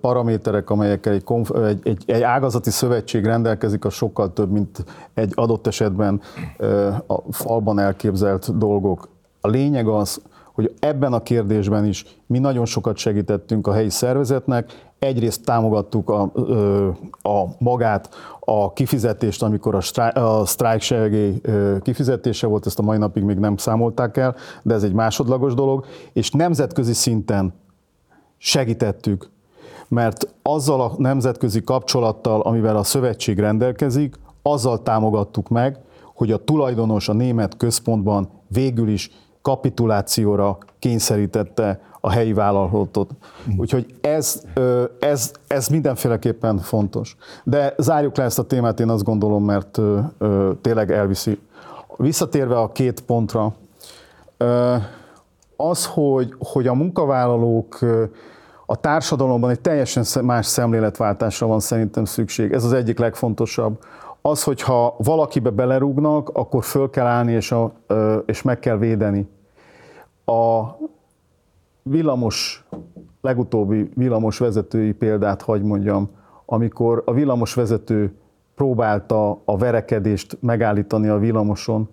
[0.00, 5.32] paraméterek, amelyekkel egy, konf- egy, egy, egy ágazati szövetség rendelkezik, a sokkal több, mint egy
[5.34, 6.20] adott esetben
[7.06, 9.08] a falban elképzelt dolgok.
[9.40, 10.20] A lényeg az,
[10.52, 16.22] hogy ebben a kérdésben is mi nagyon sokat segítettünk a helyi szervezetnek, egyrészt támogattuk a,
[17.22, 18.08] a magát,
[18.40, 21.40] a kifizetést, amikor a, sztrájk, a sztrájk segély
[21.82, 25.84] kifizetése volt, ezt a mai napig még nem számolták el, de ez egy másodlagos dolog,
[26.12, 27.54] és nemzetközi szinten
[28.38, 29.30] segítettük,
[29.88, 35.78] mert azzal a nemzetközi kapcsolattal, amivel a szövetség rendelkezik, azzal támogattuk meg,
[36.14, 39.10] hogy a tulajdonos a német központban végül is
[39.42, 43.10] kapitulációra kényszerítette a helyi vállalatot.
[43.56, 44.42] Úgyhogy ez,
[45.00, 47.16] ez, ez mindenféleképpen fontos.
[47.44, 49.80] De zárjuk le ezt a témát, én azt gondolom, mert
[50.60, 51.38] tényleg elviszi.
[51.96, 53.54] Visszatérve a két pontra,
[55.56, 57.78] az, hogy, hogy a munkavállalók
[58.70, 62.52] a társadalomban egy teljesen más szemléletváltásra van szerintem szükség.
[62.52, 63.78] Ez az egyik legfontosabb.
[64.20, 67.72] Az, hogyha valakibe belerúgnak, akkor föl kell állni és, a,
[68.26, 69.28] és meg kell védeni.
[70.24, 70.62] A
[71.82, 72.66] villamos,
[73.20, 76.10] legutóbbi villamos vezetői példát hagy mondjam,
[76.44, 78.14] amikor a villamos vezető
[78.54, 81.88] próbálta a verekedést megállítani a villamoson,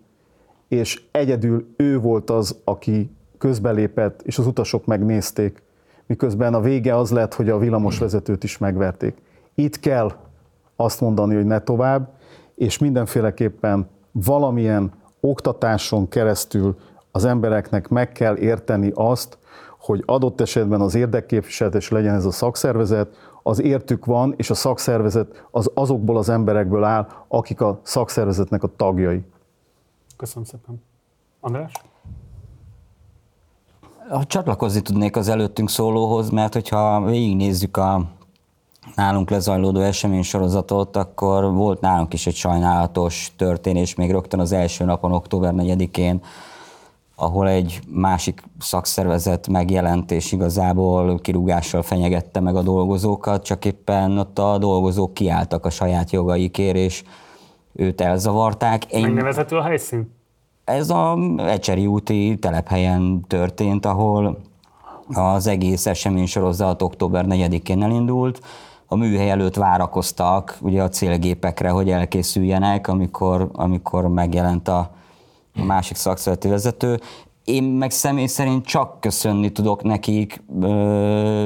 [0.68, 5.64] és egyedül ő volt az, aki közbelépett, és az utasok megnézték,
[6.06, 9.22] miközben a vége az lett, hogy a villamos vezetőt is megverték.
[9.56, 10.12] Itt kell
[10.76, 12.10] azt mondani, hogy ne tovább,
[12.56, 16.76] és mindenféleképpen valamilyen oktatáson keresztül
[17.12, 19.38] az embereknek meg kell érteni azt,
[19.80, 23.08] hogy adott esetben az érdekképviseletes legyen ez a szakszervezet,
[23.44, 28.76] az értük van, és a szakszervezet az azokból az emberekből áll, akik a szakszervezetnek a
[28.76, 29.24] tagjai.
[30.18, 30.84] Köszönöm szépen.
[31.40, 31.72] András?
[34.28, 38.02] Csatlakozni tudnék az előttünk szólóhoz, mert hogyha végignézzük a
[38.96, 45.12] nálunk lezajlódó eseménysorozatot, akkor volt nálunk is egy sajnálatos történés még rögtön az első napon,
[45.12, 46.22] október 4-én,
[47.16, 54.40] ahol egy másik szakszervezet megjelent, és igazából kirúgással fenyegette meg a dolgozókat, csak éppen ott
[54.40, 57.04] a dolgozók kiálltak a saját jogaikért, és
[57.74, 58.86] őt elzavarták.
[58.92, 59.02] Én...
[59.02, 60.15] Megnevezhető a helyszín?
[60.66, 64.38] Ez a Ecseri úti telephelyen történt, ahol
[65.14, 68.42] az egész esemény sorozat október 4-én elindult.
[68.88, 74.92] A műhely előtt várakoztak ugye a célgépekre, hogy elkészüljenek, amikor, amikor megjelent a,
[75.64, 77.00] másik szakszereti vezető.
[77.44, 80.44] Én meg személy szerint csak köszönni tudok nekik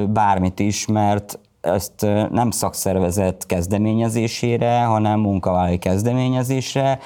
[0.08, 6.98] bármit is, mert ezt nem szakszervezet kezdeményezésére, hanem munkavállalói kezdeményezésre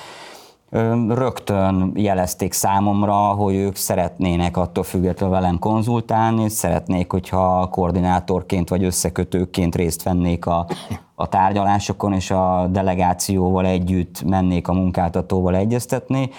[1.09, 9.75] rögtön jelezték számomra, hogy ők szeretnének attól függetlenül velem konzultálni, szeretnék, hogyha koordinátorként vagy összekötőként
[9.75, 10.67] részt vennék a,
[11.15, 16.31] a tárgyalásokon, és a delegációval együtt mennék a munkáltatóval egyeztetni.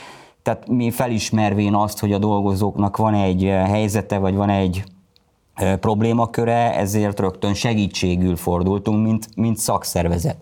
[0.41, 4.83] Tehát mi felismervén azt, hogy a dolgozóknak van egy helyzete, vagy van egy
[5.79, 10.37] problémaköre, ezért rögtön segítségül fordultunk, mint, mint szakszervezet.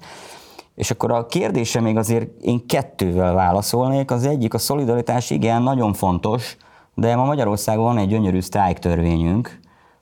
[0.75, 4.11] És akkor a kérdése még azért én kettővel válaszolnék.
[4.11, 6.57] Az egyik, a szolidaritás igen, nagyon fontos,
[6.95, 9.59] de ma Magyarországon van egy gyönyörű sztrájk törvényünk,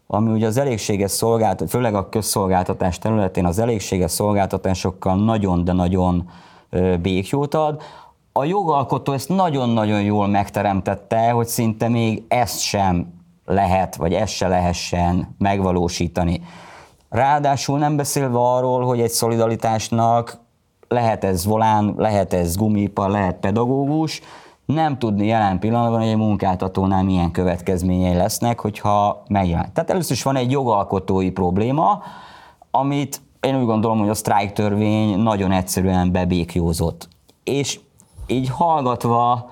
[0.08, 6.30] ami ugye az elégséges szolgáltatás, főleg a közszolgáltatás területén az elégséges szolgáltatásokkal nagyon, de nagyon
[7.02, 7.82] békjót ad.
[8.34, 13.14] A jogalkotó ezt nagyon-nagyon jól megteremtette, hogy szinte még ezt sem
[13.46, 16.42] lehet, vagy ezt se lehessen megvalósítani.
[17.10, 20.40] Ráadásul nem beszélve arról, hogy egy szolidaritásnak
[20.91, 24.21] lehet ez volán, lehet ez gumipar, lehet pedagógus,
[24.65, 29.73] nem tudni jelen pillanatban, hogy egy munkáltatónál milyen következményei lesznek, hogyha megjelen.
[29.73, 32.04] Tehát először is van egy jogalkotói probléma,
[32.71, 37.08] amit én úgy gondolom, hogy a sztrájk törvény nagyon egyszerűen bebékjózott.
[37.43, 37.80] És
[38.27, 39.49] így hallgatva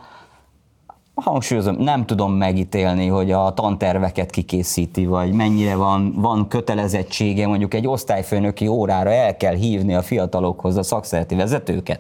[1.22, 7.88] hangsúlyozom, nem tudom megítélni, hogy a tanterveket kikészíti, vagy mennyire van, van kötelezettsége, mondjuk egy
[7.88, 12.00] osztályfőnöki órára el kell hívni a fiatalokhoz a szakszereti vezetőket,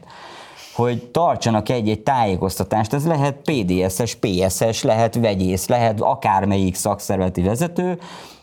[0.76, 8.00] hogy tartsanak egy-egy tájékoztatást, ez lehet PDS-es, PSS, lehet vegyész, lehet akármelyik szakszervezeti vezető,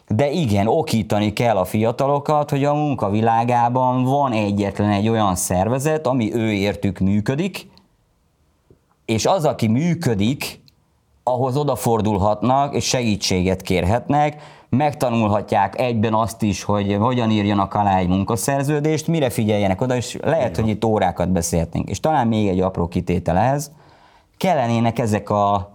[0.08, 6.34] de igen, okítani kell a fiatalokat, hogy a munkavilágában van egyetlen egy olyan szervezet, ami
[6.34, 7.68] ő értük működik,
[9.04, 10.60] és az, aki működik,
[11.28, 19.06] ahhoz odafordulhatnak, és segítséget kérhetnek, megtanulhatják egyben azt is, hogy hogyan írjanak alá egy munkaszerződést,
[19.06, 21.88] mire figyeljenek oda, és lehet, hogy itt órákat beszélhetnénk.
[21.88, 23.72] És talán még egy apró kitétel ehhez,
[24.36, 25.74] kellenének ezek a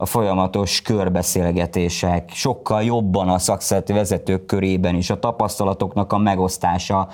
[0.00, 7.08] a folyamatos körbeszélgetések, sokkal jobban a szakszereti vezetők körében is, a tapasztalatoknak a megosztása,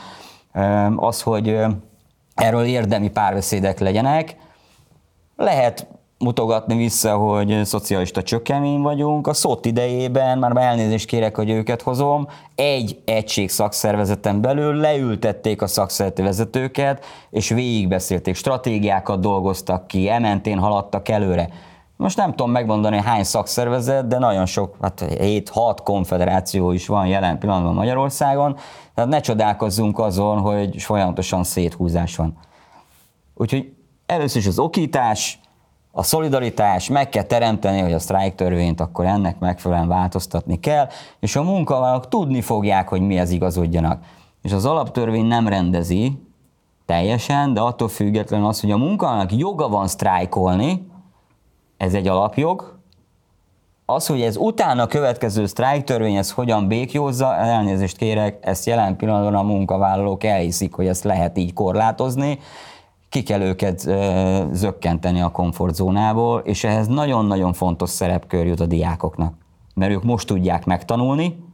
[0.97, 1.57] az, hogy
[2.35, 4.37] erről érdemi párbeszédek legyenek.
[5.37, 5.87] Lehet
[6.19, 9.27] mutogatni vissza, hogy szocialista csökkemény vagyunk.
[9.27, 15.67] A szót idejében, már elnézést kérek, hogy őket hozom, egy egység szakszervezeten belül leültették a
[15.67, 21.49] szakszervezeti vezetőket, és végigbeszélték, stratégiákat dolgoztak ki, ementén haladtak előre.
[21.97, 27.39] Most nem tudom megmondani, hány szakszervezet, de nagyon sok, hát 7-6 konfederáció is van jelen
[27.39, 28.57] pillanatban Magyarországon,
[28.95, 32.39] tehát ne csodálkozzunk azon, hogy folyamatosan széthúzás van.
[33.35, 33.73] Úgyhogy
[34.07, 35.39] először is az okítás,
[35.97, 40.89] a szolidaritás, meg kell teremteni, hogy a sztrájk törvényt akkor ennek megfelelően változtatni kell,
[41.21, 44.05] és a munkavállalók tudni fogják, hogy mihez igazodjanak.
[44.43, 46.19] És az alaptörvény nem rendezi
[46.87, 50.91] teljesen, de attól függetlenül az, hogy a munkavállalók joga van sztrájkolni,
[51.77, 52.79] ez egy alapjog.
[53.87, 59.43] Az, hogy ez utána következő sztrájktörvény ez hogyan békjózza, elnézést kérek, ezt jelen pillanatban a
[59.43, 62.39] munkavállalók elhiszik, hogy ezt lehet így korlátozni,
[63.15, 63.79] ki kell őket
[64.53, 69.35] zökkenteni a komfortzónából, és ehhez nagyon-nagyon fontos szerepkör jut a diákoknak.
[69.75, 71.45] Mert ők most tudják megtanulni,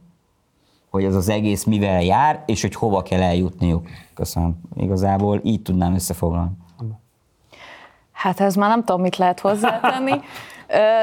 [0.89, 3.87] hogy ez az egész mivel jár, és hogy hova kell eljutniuk.
[4.13, 4.61] Köszönöm.
[4.75, 6.51] Igazából így tudnám összefoglalni.
[8.11, 10.19] Hát ez már nem tudom, mit lehet hozzátenni.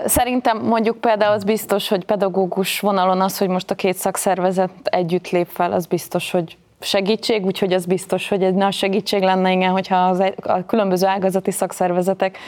[0.04, 5.30] Szerintem mondjuk például az biztos, hogy pedagógus vonalon az, hogy most a két szakszervezet együtt
[5.30, 9.70] lép fel, az biztos, hogy segítség, úgyhogy az biztos, hogy egy nagy segítség lenne, igen,
[9.70, 12.38] hogyha az, a különböző ágazati szakszervezetek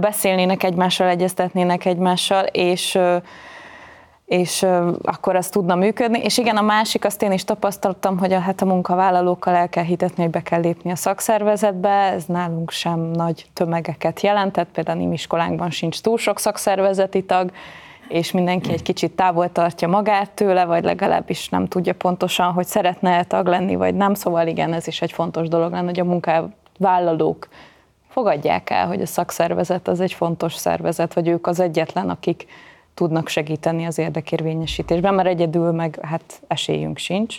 [0.00, 2.98] beszélnének egymással, egyeztetnének egymással, és
[4.32, 4.66] és
[5.02, 6.18] akkor az tudna működni.
[6.18, 9.84] És igen, a másik, azt én is tapasztaltam, hogy a, hát a munkavállalókkal el kell
[9.84, 15.12] hitetni, hogy be kell lépni a szakszervezetbe, ez nálunk sem nagy tömegeket jelentett, például a
[15.12, 17.50] iskolánkban sincs túl sok szakszervezeti tag,
[18.12, 23.24] és mindenki egy kicsit távol tartja magát tőle, vagy legalábbis nem tudja pontosan, hogy szeretne
[23.24, 24.14] tag lenni, vagy nem.
[24.14, 27.48] Szóval igen, ez is egy fontos dolog lenne, hogy a munkavállalók
[28.08, 32.46] fogadják el, hogy a szakszervezet az egy fontos szervezet, vagy ők az egyetlen, akik
[32.94, 37.36] tudnak segíteni az érdekérvényesítésben, mert egyedül meg hát esélyünk sincs.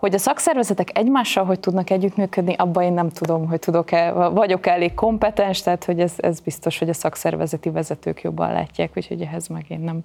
[0.00, 4.70] Hogy a szakszervezetek egymással hogy tudnak együttműködni, abban én nem tudom, hogy tudok-e, vagyok -e
[4.70, 9.48] elég kompetens, tehát hogy ez, ez biztos, hogy a szakszervezeti vezetők jobban látják, úgyhogy ehhez
[9.48, 10.00] meg én nem.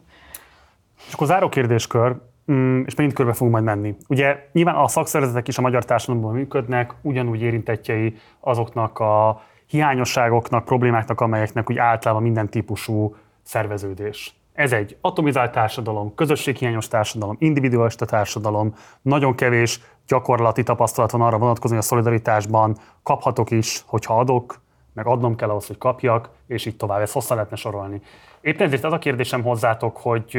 [1.07, 2.15] És akkor záró kérdéskör,
[2.51, 3.95] mm, és megint körbe fogunk majd menni.
[4.07, 11.21] Ugye nyilván a szakszervezetek is a magyar társadalomban működnek, ugyanúgy érintettjei azoknak a hiányosságoknak, problémáknak,
[11.21, 14.35] amelyeknek úgy általában minden típusú szerveződés.
[14.55, 21.77] Ez egy atomizált társadalom, közösséghiányos társadalom, individualista társadalom, nagyon kevés gyakorlati tapasztalat van arra vonatkozóan,
[21.77, 24.61] hogy a szolidaritásban kaphatok is, hogyha adok,
[24.93, 27.01] meg adnom kell ahhoz, hogy kapjak, és így tovább.
[27.01, 28.01] Ezt hosszá lehetne sorolni.
[28.41, 30.37] Éppen ezért az a kérdésem hozzátok, hogy,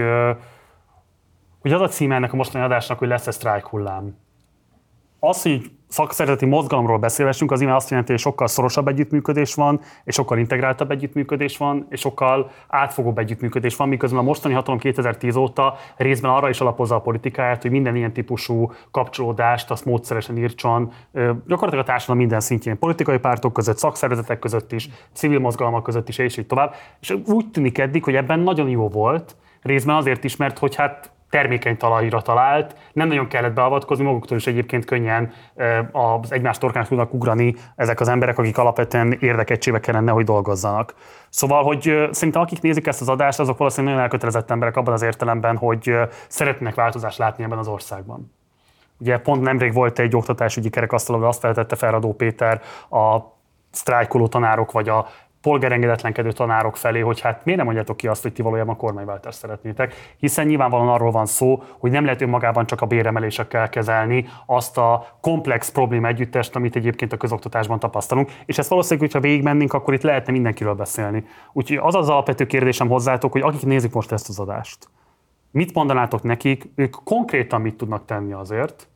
[1.60, 4.16] hogy az a címe ennek a mostani adásnak, hogy lesz-e sztrájk hullám.
[5.28, 10.14] Az, hogy szakszervezeti mozgalomról beszélvessünk, az imád azt jelenti, hogy sokkal szorosabb együttműködés van, és
[10.14, 15.76] sokkal integráltabb együttműködés van, és sokkal átfogóbb együttműködés van, miközben a mostani hatalom 2010 óta
[15.96, 20.92] részben arra is alapozza a politikáját, hogy minden ilyen típusú kapcsolódást azt módszeresen írtson,
[21.46, 26.18] gyakorlatilag a társadalom minden szintjén, politikai pártok között, szakszervezetek között is, civil mozgalmak között is,
[26.18, 26.74] és így tovább.
[27.00, 31.10] És úgy tűnik eddig, hogy ebben nagyon jó volt, részben azért is, mert hogy hát
[31.30, 35.32] termékeny talajra talált, nem nagyon kellett beavatkozni, maguktól is egyébként könnyen
[35.92, 40.94] az egymás torkán tudnak ugrani ezek az emberek, akik alapvetően érdekettségbe kellene, hogy dolgozzanak.
[41.28, 45.02] Szóval, hogy szerintem akik nézik ezt az adást, azok valószínűleg nagyon elkötelezett emberek abban az
[45.02, 45.96] értelemben, hogy
[46.28, 48.32] szeretnének változást látni ebben az országban.
[48.98, 52.60] Ugye pont nemrég volt egy oktatásügyi kerekasztal, ahol azt feltette Felradó Péter
[52.90, 53.18] a
[53.70, 55.06] sztrájkoló tanárok vagy a
[55.46, 60.14] polgárengedetlenkedő tanárok felé, hogy hát miért nem mondjátok ki azt, hogy ti valójában kormányváltást szeretnétek,
[60.18, 65.06] hiszen nyilvánvalóan arról van szó, hogy nem lehet önmagában csak a béremelésekkel kezelni azt a
[65.20, 70.02] komplex probléma együttest, amit egyébként a közoktatásban tapasztalunk, és ezt valószínűleg, hogyha végigmennénk, akkor itt
[70.02, 71.24] lehetne mindenkiről beszélni.
[71.52, 74.88] Úgyhogy az az alapvető kérdésem hozzátok, hogy akik nézik most ezt az adást,
[75.50, 78.88] mit mondanátok nekik, ők konkrétan mit tudnak tenni azért,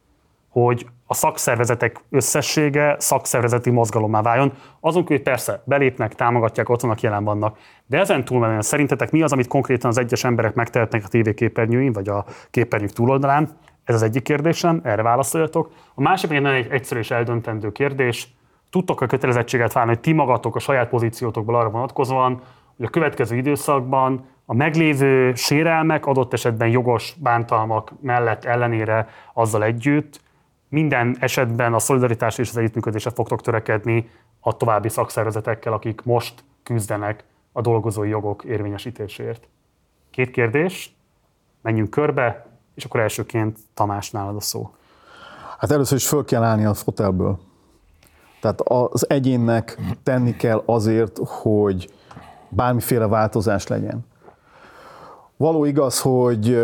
[0.50, 4.52] hogy a szakszervezetek összessége szakszervezeti mozgalommá váljon.
[4.80, 7.58] Azon hogy persze belépnek, támogatják, ott vannak, jelen vannak.
[7.86, 12.08] De ezen túlmenően szerintetek mi az, amit konkrétan az egyes emberek megtehetnek a tévéképernyőin, vagy
[12.08, 13.48] a képernyők túloldalán?
[13.84, 15.70] Ez az egyik kérdésem, erre válaszoljatok.
[15.94, 18.28] A másik egy egyszerű és eldöntendő kérdés.
[18.70, 22.42] Tudtok a kötelezettséget válni, hogy ti magatok a saját pozíciótokból arra vonatkozóan,
[22.76, 30.20] hogy a következő időszakban a meglévő sérelmek, adott esetben jogos bántalmak mellett ellenére azzal együtt
[30.70, 34.10] minden esetben a szolidaritás és az együttműködésre fogtok törekedni
[34.40, 39.48] a további szakszervezetekkel, akik most küzdenek a dolgozói jogok érvényesítéséért?
[40.10, 40.96] Két kérdés,
[41.62, 44.70] menjünk körbe, és akkor elsőként Tamás nálad a szó.
[45.58, 47.38] Hát először is föl kell állni a fotelből.
[48.40, 51.92] Tehát az egyénnek tenni kell azért, hogy
[52.48, 54.06] bármiféle változás legyen.
[55.40, 56.58] Való igaz, hogy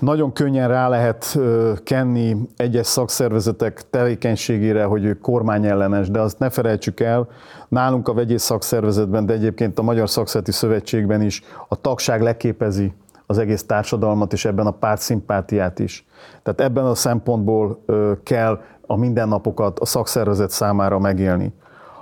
[0.00, 1.38] nagyon könnyen rá lehet
[1.84, 7.28] kenni egyes szakszervezetek tevékenységére, hogy ők kormányellenes, de azt ne felejtsük el,
[7.68, 12.92] nálunk a vegyész szakszervezetben, de egyébként a Magyar Szakszereti Szövetségben is a tagság leképezi
[13.26, 16.06] az egész társadalmat, és ebben a párt szimpátiát is.
[16.42, 17.84] Tehát ebben a szempontból
[18.22, 21.54] kell a mindennapokat a szakszervezet számára megélni.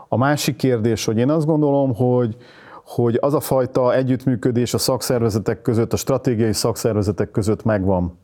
[0.08, 2.36] A másik kérdés, hogy én azt gondolom, hogy
[2.86, 8.18] hogy az a fajta együttműködés a szakszervezetek között, a stratégiai szakszervezetek között megvan.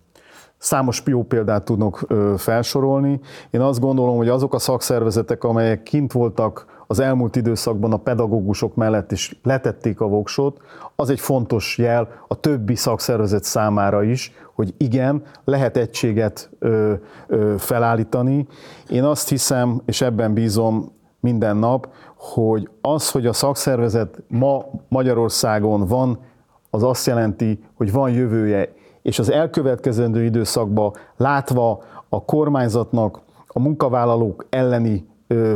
[0.59, 2.07] Számos jó példát tudok
[2.37, 3.21] felsorolni.
[3.51, 8.75] Én azt gondolom, hogy azok a szakszervezetek, amelyek kint voltak az elmúlt időszakban a pedagógusok
[8.75, 10.61] mellett is letették a voksot,
[10.97, 16.93] az egy fontos jel a többi szakszervezet számára is, hogy igen, lehet egységet ö,
[17.27, 18.47] ö, felállítani.
[18.89, 21.89] Én azt hiszem, és ebben bízom minden nap,
[22.23, 26.19] hogy az, hogy a szakszervezet ma Magyarországon van,
[26.71, 34.47] az azt jelenti, hogy van jövője, és az elkövetkezendő időszakban látva a kormányzatnak a munkavállalók
[34.51, 35.07] elleni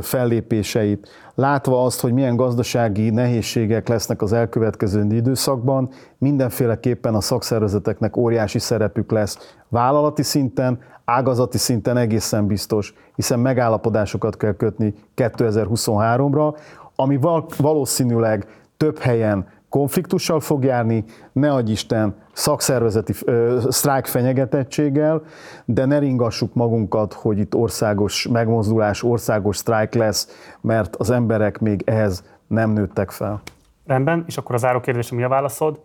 [0.01, 5.89] fellépéseit, látva azt, hogy milyen gazdasági nehézségek lesznek az elkövetkező időszakban,
[6.19, 14.55] mindenféleképpen a szakszervezeteknek óriási szerepük lesz vállalati szinten, ágazati szinten egészen biztos, hiszen megállapodásokat kell
[14.57, 16.57] kötni 2023-ra,
[16.97, 17.19] ami
[17.57, 18.47] valószínűleg
[18.77, 25.23] több helyen konfliktussal fog járni, ne adj Isten szakszervezeti ö, sztrájk fenyegetettséggel,
[25.65, 31.83] de ne ringassuk magunkat, hogy itt országos megmozdulás, országos sztrájk lesz, mert az emberek még
[31.85, 33.43] ehhez nem nőttek fel.
[33.87, 35.81] Rendben, és akkor az záró kérdés, mi a válaszod?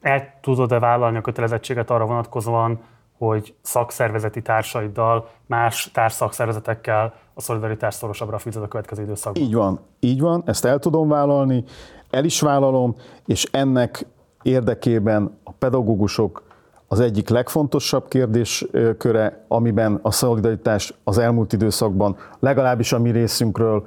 [0.00, 2.80] El tudod-e vállalni a kötelezettséget arra vonatkozóan,
[3.18, 9.42] hogy szakszervezeti társaiddal, más társszakszervezetekkel a szolidaritás szorosabbra fűzöd a következő időszakban.
[9.42, 11.64] Így van, így van, ezt el tudom vállalni,
[12.10, 12.96] el is vállalom,
[13.26, 14.06] és ennek
[14.42, 16.44] érdekében a pedagógusok
[16.88, 23.86] az egyik legfontosabb kérdésköre, amiben a szolidaritás az elmúlt időszakban legalábbis a mi részünkről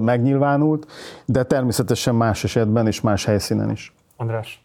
[0.00, 0.86] megnyilvánult,
[1.26, 3.94] de természetesen más esetben és más helyszínen is.
[4.16, 4.61] András?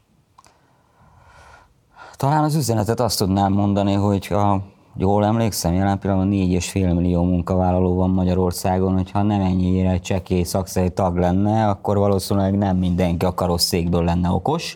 [2.18, 4.62] Talán az üzenetet azt tudnám mondani, hogy ha
[4.96, 11.18] jól emlékszem, jelen pillanatban 4,5 millió munkavállaló van Magyarországon, hogyha nem ennyire csekély szakszerű tag
[11.18, 14.76] lenne, akkor valószínűleg nem mindenki a karosszékből lenne okos.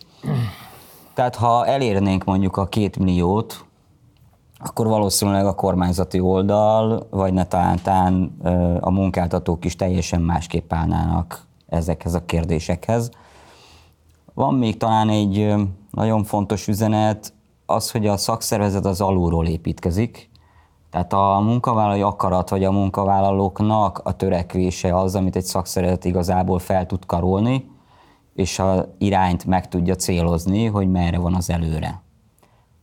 [1.13, 3.65] Tehát ha elérnénk mondjuk a két milliót,
[4.59, 7.79] akkor valószínűleg a kormányzati oldal, vagy ne talán
[8.79, 13.11] a munkáltatók is teljesen másképp állnának ezekhez a kérdésekhez.
[14.41, 15.53] Van még talán egy
[15.91, 17.33] nagyon fontos üzenet,
[17.65, 20.29] az, hogy a szakszervezet az alulról építkezik,
[20.89, 26.85] tehát a munkavállalói akarat, vagy a munkavállalóknak a törekvése az, amit egy szakszervezet igazából fel
[26.85, 27.69] tud karolni,
[28.33, 32.01] és a irányt meg tudja célozni, hogy merre van az előre.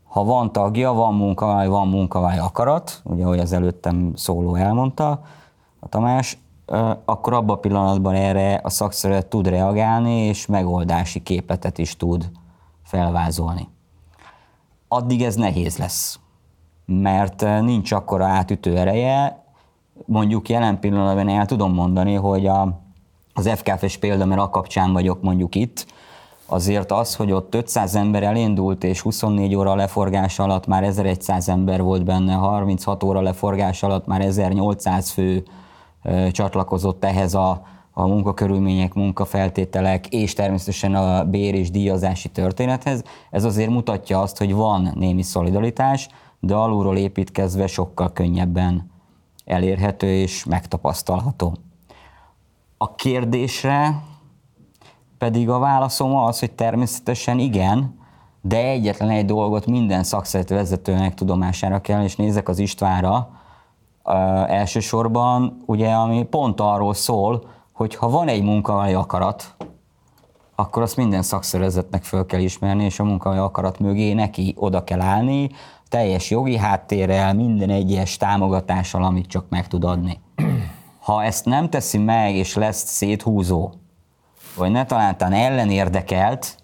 [0.05, 5.23] Ha van tagja, van munkavállalói, van munkavállalói akarat, ugye ahogy az előttem szóló elmondta
[5.81, 6.39] a Tamás,
[7.05, 12.31] akkor abban a pillanatban erre a szakszervezet tud reagálni, és megoldási képletet is tud
[12.83, 13.69] felvázolni.
[14.89, 16.19] Addig ez nehéz lesz,
[16.87, 19.45] mert nincs akkora átütő ereje.
[20.07, 22.81] Mondjuk jelen pillanatban el tudom mondani, hogy a,
[23.33, 25.87] az FKF-es példa, mert a kapcsán vagyok mondjuk itt,
[26.47, 31.83] azért az, hogy ott 500 ember elindult, és 24 óra leforgás alatt már 1100 ember
[31.83, 35.45] volt benne, 36 óra leforgás alatt már 1800 fő
[36.31, 43.03] csatlakozott ehhez a, a munkakörülmények, munkafeltételek és természetesen a bér és díjazási történethez.
[43.31, 46.09] Ez azért mutatja azt, hogy van némi szolidaritás,
[46.41, 48.91] de alulról építkezve sokkal könnyebben
[49.45, 51.57] elérhető és megtapasztalható.
[52.79, 54.03] A kérdésre
[55.19, 57.99] pedig a válaszom az, hogy természetesen igen,
[58.41, 63.38] de egyetlen egy dolgot minden szakszereti vezetőnek tudomására kell, és nézek az Istvánra,
[64.47, 67.43] elsősorban, ugye, ami pont arról szól,
[67.73, 69.57] hogy ha van egy munkavállalói akarat,
[70.55, 75.01] akkor azt minden szakszervezetnek föl kell ismerni, és a munkavállalói akarat mögé neki oda kell
[75.01, 75.51] állni,
[75.89, 80.21] teljes jogi háttérrel, minden egyes támogatással, amit csak meg tud adni.
[81.01, 83.71] Ha ezt nem teszi meg, és lesz széthúzó,
[84.57, 86.57] vagy ne talántán ellenérdekelt,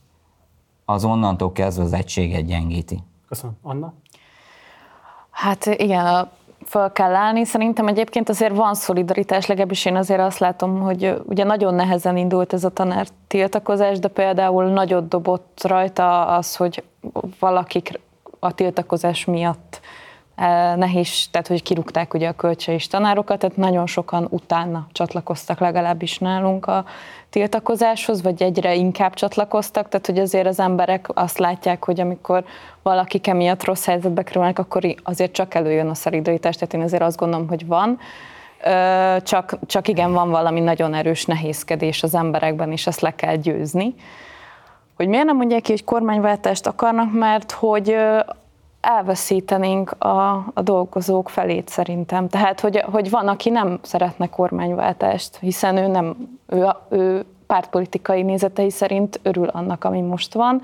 [0.85, 3.03] az onnantól kezdve az egységet gyengíti.
[3.29, 3.57] Köszönöm.
[3.63, 3.93] Anna?
[5.31, 6.31] Hát igen, a
[6.75, 7.45] föl kell állni.
[7.45, 12.53] Szerintem egyébként azért van szolidaritás, legalábbis én azért azt látom, hogy ugye nagyon nehezen indult
[12.53, 16.83] ez a tanár tiltakozás, de például nagyot dobott rajta az, hogy
[17.39, 18.01] valakik
[18.39, 19.81] a tiltakozás miatt
[20.77, 26.67] nehéz, tehát hogy kirúgták ugye a kölcsei tanárokat, tehát nagyon sokan utána csatlakoztak legalábbis nálunk
[26.67, 26.85] a
[27.35, 32.45] tiltakozáshoz, vagy egyre inkább csatlakoztak, tehát hogy azért az emberek azt látják, hogy amikor
[32.83, 37.17] valaki emiatt rossz helyzetbe kerülnek, akkor azért csak előjön a szolidaritás, tehát én azért azt
[37.17, 37.99] gondolom, hogy van,
[39.23, 43.95] csak, csak igen, van valami nagyon erős nehézkedés az emberekben, és ezt le kell győzni.
[44.97, 47.97] Hogy miért nem mondják ki, hogy kormányváltást akarnak, mert hogy
[48.85, 52.29] elveszítenénk a, a dolgozók felét szerintem.
[52.29, 58.71] Tehát, hogy, hogy van, aki nem szeretne kormányváltást, hiszen ő nem, ő, ő pártpolitikai nézetei
[58.71, 60.63] szerint örül annak, ami most van,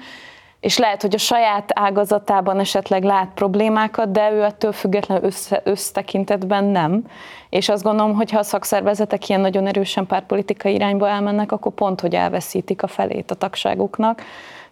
[0.60, 6.64] és lehet, hogy a saját ágazatában esetleg lát problémákat, de ő ettől függetlenül össze, össztekintetben
[6.64, 7.04] nem.
[7.48, 12.00] És azt gondolom, hogy ha a szakszervezetek ilyen nagyon erősen pártpolitikai irányba elmennek, akkor pont,
[12.00, 14.22] hogy elveszítik a felét a tagságuknak.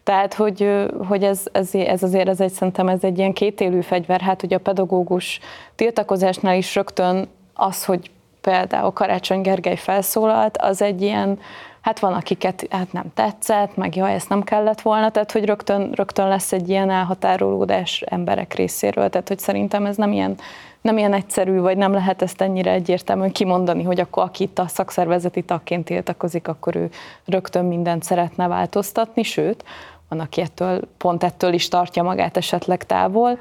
[0.08, 4.20] Tehát, hogy, hogy ez, ez, ez azért ez egy, szerintem ez egy ilyen kétélű fegyver.
[4.20, 5.40] Hát ugye a pedagógus
[5.74, 11.38] tiltakozásnál is rögtön az, hogy például Karácsony Gergely felszólalt, az egy ilyen,
[11.80, 15.90] hát van, akiket hát nem tetszett, meg jaj, ezt nem kellett volna, tehát hogy rögtön,
[15.92, 20.34] rögtön lesz egy ilyen elhatárolódás emberek részéről, tehát hogy szerintem ez nem ilyen,
[20.80, 24.68] nem ilyen egyszerű, vagy nem lehet ezt ennyire egyértelműen kimondani, hogy akkor aki itt a
[24.68, 26.90] szakszervezeti tagként tiltakozik, akkor ő
[27.24, 29.64] rögtön mindent szeretne változtatni, sőt,
[30.08, 33.38] van, aki ettől, pont ettől is tartja magát esetleg távol.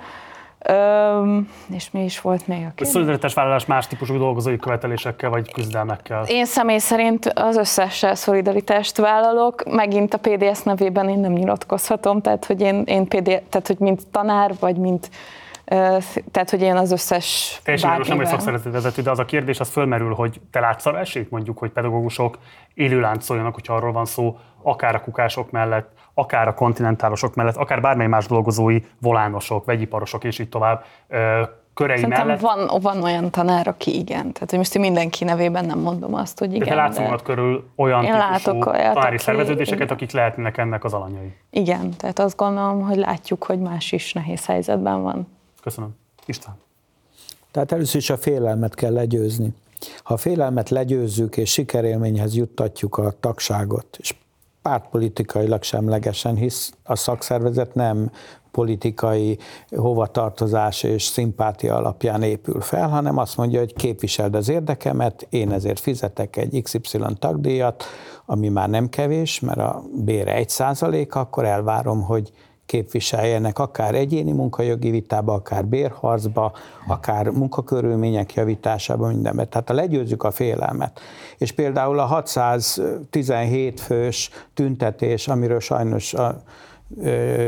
[0.59, 2.88] Öm, és mi is volt még a kérdés?
[2.88, 6.24] Szolidaritás vállalás más típusú dolgozói követelésekkel vagy küzdelmekkel?
[6.28, 9.63] Én személy szerint az összessel szolidaritást vállalok.
[9.72, 14.07] Megint a PDS nevében én nem nyilatkozhatom, tehát hogy én, én PD, tehát hogy mint
[14.07, 15.09] tanár, vagy mint
[16.32, 19.59] tehát, hogy én az összes Teljesen jogos, nem egy szakszervezeti vezető, de az a kérdés,
[19.59, 22.38] az fölmerül, hogy te látsz arra esélyt mondjuk, hogy pedagógusok
[22.74, 28.07] élőláncoljanak, hogyha arról van szó, akár a kukások mellett, akár a kontinentálosok mellett, akár bármely
[28.07, 30.86] más dolgozói, volánosok, vegyiparosok és így tovább
[31.74, 32.41] körei Szerintem mellett.
[32.41, 34.32] Van, van olyan tanár, aki igen.
[34.32, 36.59] Tehát, hogy most mindenki nevében nem mondom azt, hogy igen.
[36.59, 37.18] De te látsz de...
[37.24, 39.24] körül olyan Én látok olyat, tanári aki...
[39.24, 41.36] szerveződéseket, akik lehetnek ennek az alanyai.
[41.49, 45.28] Igen, tehát azt gondolom, hogy látjuk, hogy más is nehéz helyzetben van.
[45.61, 45.95] Köszönöm.
[46.26, 46.55] István.
[47.51, 49.53] Tehát először is a félelmet kell legyőzni.
[50.03, 54.15] Ha a félelmet legyőzzük és sikerélményhez juttatjuk a tagságot, és
[54.68, 58.11] pártpolitikailag semlegesen, hisz a szakszervezet nem
[58.51, 59.38] politikai
[59.76, 65.80] hovatartozás és szimpátia alapján épül fel, hanem azt mondja, hogy képviseld az érdekemet, én ezért
[65.80, 67.84] fizetek egy XY tagdíjat,
[68.26, 72.32] ami már nem kevés, mert a bére egy százalék, akkor elvárom, hogy
[72.68, 76.53] képviseljenek akár egyéni munkajogi vitába, akár bérharcba,
[76.88, 79.49] akár munkakörülmények javításába, mindenben.
[79.49, 80.99] Tehát ha legyőzzük a félelmet.
[81.38, 86.41] És például a 617 fős tüntetés, amiről sajnos a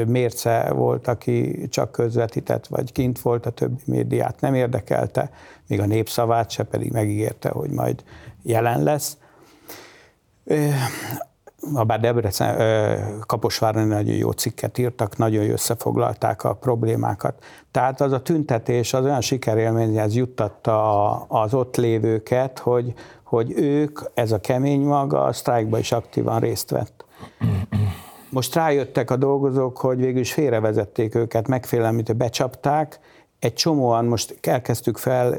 [0.05, 5.31] mérce volt, aki csak közvetített, vagy kint volt, a többi médiát nem érdekelte,
[5.67, 8.03] még a népszavát se pedig megígérte, hogy majd
[8.43, 9.17] jelen lesz
[11.85, 17.43] bár Debrecen, Kaposváron nagyon jó cikket írtak, nagyon összefoglalták a problémákat.
[17.71, 22.93] Tehát az a tüntetés az olyan sikerélményhez juttatta az ott lévőket, hogy,
[23.23, 27.05] hogy ők, ez a kemény maga, a sztrájkba is aktívan részt vett.
[28.29, 32.99] Most rájöttek a dolgozók, hogy végül is félrevezették őket, megfélemlítő becsapták,
[33.39, 35.37] egy csomóan most elkezdtük fel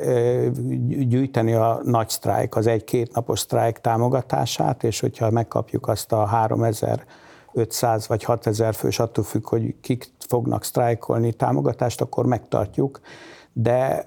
[0.87, 8.07] gyűjteni a nagy sztrájk, az egy-két napos sztrájk támogatását, és hogyha megkapjuk azt a 3500
[8.07, 13.01] vagy 6000 fős, attól függ, hogy kik fognak sztrájkolni támogatást, akkor megtartjuk.
[13.53, 14.05] De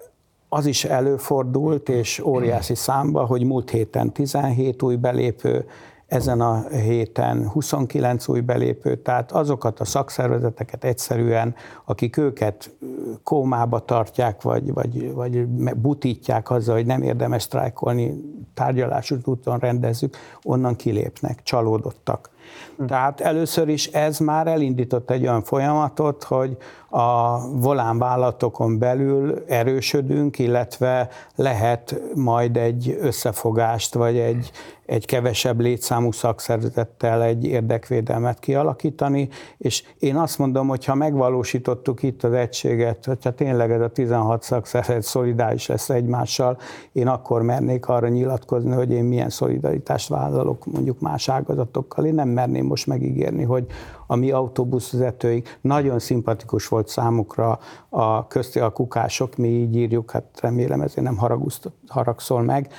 [0.49, 5.65] az is előfordult, és óriási számba, hogy múlt héten 17 új belépő,
[6.13, 11.55] ezen a héten 29 új belépő, tehát azokat a szakszervezeteket egyszerűen,
[11.85, 12.75] akik őket
[13.23, 15.45] kómába tartják, vagy, vagy, vagy
[15.75, 18.13] butítják azzal, hogy nem érdemes sztrájkolni,
[18.53, 22.29] tárgyalású úton rendezzük, onnan kilépnek, csalódottak.
[22.77, 22.85] Hm.
[22.85, 26.57] Tehát először is ez már elindított egy olyan folyamatot, hogy
[26.89, 34.51] a volánvállalatokon belül erősödünk, illetve lehet majd egy összefogást, vagy egy,
[34.93, 42.23] egy kevesebb létszámú szakszervezettel egy érdekvédelmet kialakítani, és én azt mondom, hogy ha megvalósítottuk itt
[42.23, 46.57] az egységet, hogyha tényleg ez a 16 szakszervezet szolidáris lesz egymással,
[46.91, 52.05] én akkor mernék arra nyilatkozni, hogy én milyen szolidaritást vállalok mondjuk más ágazatokkal.
[52.05, 53.65] Én nem merném most megígérni, hogy
[54.07, 60.39] a mi autóbuszvezetőink nagyon szimpatikus volt számukra a közti a kukások, mi így írjuk, hát
[60.41, 61.17] remélem ezért nem
[61.87, 62.71] haragszol meg,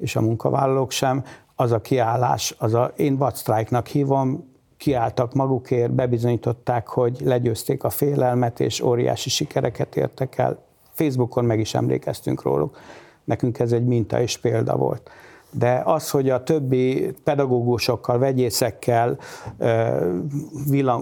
[0.00, 1.24] és a munkavállalók sem,
[1.60, 8.60] az a kiállás, az a, én vadsztrájknak hívom, kiálltak magukért, bebizonyították, hogy legyőzték a félelmet,
[8.60, 10.62] és óriási sikereket értek el.
[10.92, 12.78] Facebookon meg is emlékeztünk róluk.
[13.24, 15.10] Nekünk ez egy minta és példa volt.
[15.50, 19.18] De az, hogy a többi pedagógusokkal, vegyészekkel,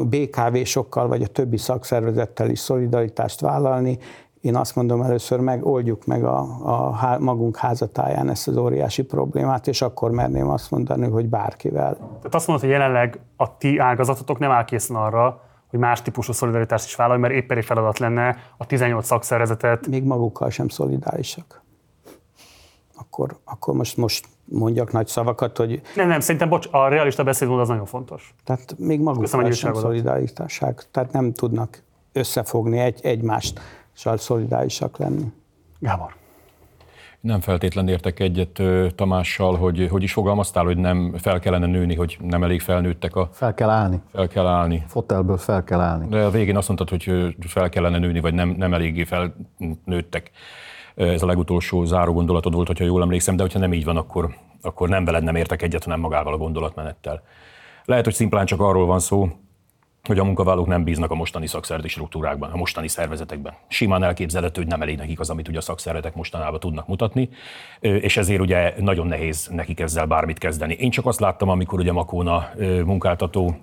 [0.05, 3.99] BKV-sokkal, vagy a többi szakszervezettel is szolidaritást vállalni,
[4.41, 6.39] én azt mondom először meg, oldjuk meg a,
[6.91, 11.95] a magunk házatáján ezt az óriási problémát, és akkor merném azt mondani, hogy bárkivel.
[11.97, 16.33] Tehát azt mondod, hogy jelenleg a ti ágazatotok nem áll készen arra, hogy más típusú
[16.33, 19.87] szolidaritást is vállalj, mert éppen egy feladat lenne a 18 szakszervezetet.
[19.87, 21.63] Még magukkal sem szolidárisak.
[22.97, 25.81] Akkor, akkor most, most mondjak nagy szavakat, hogy...
[25.97, 28.35] Nem, nem, szerintem bocs, a realista beszédmód az nagyon fontos.
[28.45, 30.83] Tehát még magukkal sem szolidáriság.
[30.91, 31.83] Tehát nem tudnak
[32.13, 33.61] összefogni egy, egymást
[34.17, 35.33] szolidárisak lenni.
[35.79, 36.17] Gábor.
[37.21, 38.63] Nem feltétlenül értek egyet
[38.95, 43.29] Tamással, hogy hogy is fogalmaztál, hogy nem fel kellene nőni, hogy nem elég felnőttek a...
[43.33, 44.01] Fel kell állni.
[44.13, 44.85] Fel kell állni.
[44.87, 46.09] Fotelből fel kell állni.
[46.09, 50.31] De a végén azt mondtad, hogy fel kellene nőni, vagy nem, nem eléggé felnőttek.
[50.95, 54.35] Ez a legutolsó záró gondolatod volt, hogyha jól emlékszem, de hogyha nem így van, akkor,
[54.63, 57.23] akkor nem veled nem értek egyet, hanem magával a gondolatmenettel.
[57.85, 59.29] Lehet, hogy szimplán csak arról van szó,
[60.09, 63.55] hogy a munkavállalók nem bíznak a mostani szakszervezeti struktúrákban, a mostani szervezetekben.
[63.69, 67.29] Simán elképzelhető, hogy nem elég nekik az, amit ugye a szakszervezetek mostanában tudnak mutatni,
[67.81, 70.75] és ezért ugye nagyon nehéz nekik ezzel bármit kezdeni.
[70.75, 72.51] Én csak azt láttam, amikor ugye Makóna
[72.85, 73.57] munkáltató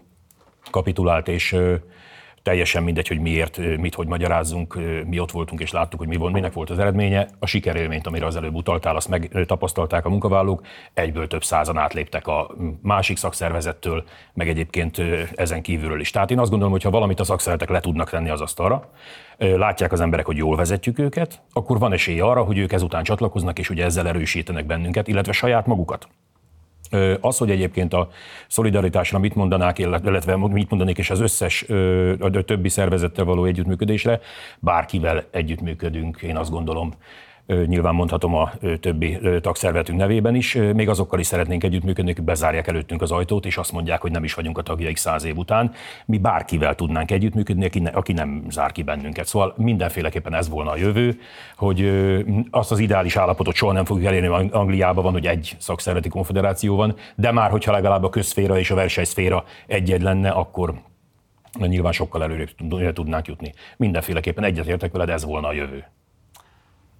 [0.71, 1.57] kapitulált és
[2.45, 6.33] teljesen mindegy, hogy miért, mit, hogy magyarázzunk, mi ott voltunk és láttuk, hogy mi volt,
[6.33, 7.27] minek volt az eredménye.
[7.39, 10.61] A sikerélményt, amire az előbb utaltál, azt megtapasztalták a munkavállalók,
[10.93, 15.01] egyből több százan átléptek a másik szakszervezettől, meg egyébként
[15.35, 16.09] ezen kívülről is.
[16.09, 18.89] Tehát én azt gondolom, hogy ha valamit a szakszervezetek le tudnak tenni az asztalra,
[19.37, 23.59] látják az emberek, hogy jól vezetjük őket, akkor van esély arra, hogy ők ezután csatlakoznak,
[23.59, 26.07] és ugye ezzel erősítenek bennünket, illetve saját magukat.
[27.19, 28.09] Az, hogy egyébként a
[28.47, 31.65] szolidaritásra mit mondanák, illetve mit mondanék, és az összes
[32.19, 34.19] a többi szervezettel való együttműködésre,
[34.59, 36.93] bárkivel együttműködünk, én azt gondolom
[37.47, 43.01] nyilván mondhatom a többi tagszervetünk nevében is, még azokkal is szeretnénk együttműködni, akik bezárják előttünk
[43.01, 45.71] az ajtót, és azt mondják, hogy nem is vagyunk a tagjaik száz év után.
[46.05, 49.25] Mi bárkivel tudnánk együttműködni, aki, ne, aki nem zár ki bennünket.
[49.25, 51.17] Szóval mindenféleképpen ez volna a jövő,
[51.55, 52.05] hogy
[52.51, 56.95] azt az ideális állapotot soha nem fogjuk elérni, Angliában van, hogy egy szakszervezeti konfederáció van,
[57.15, 60.73] de már hogyha legalább a közszféra és a versenyszféra egy-egy lenne, akkor
[61.59, 62.49] nyilván sokkal előrébb
[62.93, 63.53] tudnánk jutni.
[63.77, 65.85] Mindenféleképpen egyetértek veled, ez volna a jövő.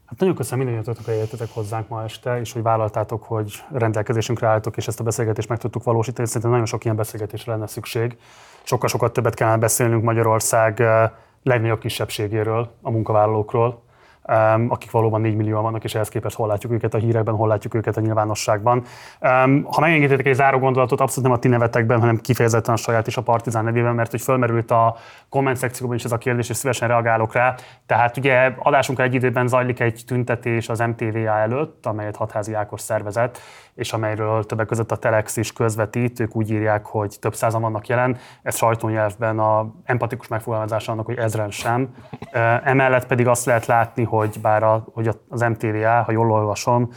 [0.05, 4.77] Hát nagyon köszönöm mindannyiatokat, hogy eljöttetek hozzánk ma este, és hogy vállaltátok, hogy rendelkezésünkre álltok,
[4.77, 6.27] és ezt a beszélgetést meg tudtuk valósítani.
[6.27, 8.17] Szerintem nagyon sok ilyen beszélgetésre lenne szükség.
[8.63, 11.09] Sokkal-sokat többet kellene beszélnünk Magyarország eh,
[11.43, 13.83] legnagyobb kisebbségéről, a munkavállalókról,
[14.67, 17.73] akik valóban 4 millióan vannak, és ehhez képest hol látjuk őket a hírekben, hol látjuk
[17.73, 18.83] őket a nyilvánosságban.
[19.63, 23.17] Ha megengedhetek egy záró gondolatot, abszolút nem a ti nevetekben, hanem kifejezetten a saját és
[23.17, 24.95] a Partizán nevében, mert hogy fölmerült a
[25.29, 27.55] komment szekcióban is ez a kérdés, és szívesen reagálok rá.
[27.85, 33.39] Tehát ugye adásunk egy időben zajlik egy tüntetés az MTVA előtt, amelyet Hatházi Ákos szervezett,
[33.75, 37.87] és amelyről többek között a Telex is közvetít, ők úgy írják, hogy több százan vannak
[37.87, 41.95] jelen, ez sajtónyelvben a empatikus megfogalmazása annak, hogy ezren sem.
[42.63, 46.89] Emellett pedig azt lehet látni, hogy bár a, hogy az MTVA, ha jól olvasom,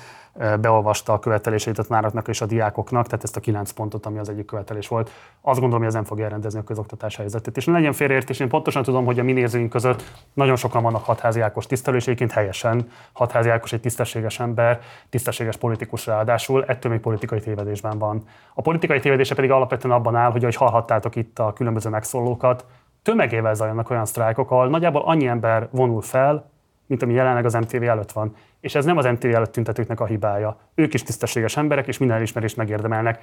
[0.61, 4.29] beolvasta a követeléseit a tanároknak és a diákoknak, tehát ezt a kilenc pontot, ami az
[4.29, 5.11] egyik követelés volt.
[5.41, 7.57] Azt gondolom, hogy ez nem fogja elrendezni a közoktatás helyzetet.
[7.57, 11.05] És ne legyen félreértés, én pontosan tudom, hogy a mi nézőink között nagyon sokan vannak
[11.05, 11.99] hatházi Ákos tisztelő,
[12.31, 14.81] helyesen hatházi Ákos egy tisztességes ember,
[15.11, 18.23] tisztességes politikus ráadásul, ettől még politikai tévedésben van.
[18.55, 22.67] A politikai tévedése pedig alapvetően abban áll, hogy ahogy hallhattátok itt a különböző megszólókat,
[23.03, 26.51] tömegével zajlanak olyan sztrájkok, ahol nagyjából annyi ember vonul fel,
[26.87, 28.35] mint ami jelenleg az MTV előtt van.
[28.61, 30.57] És ez nem az MTV előtt tüntetőknek a hibája.
[30.75, 33.23] Ők is tisztességes emberek, és minden elismerést megérdemelnek.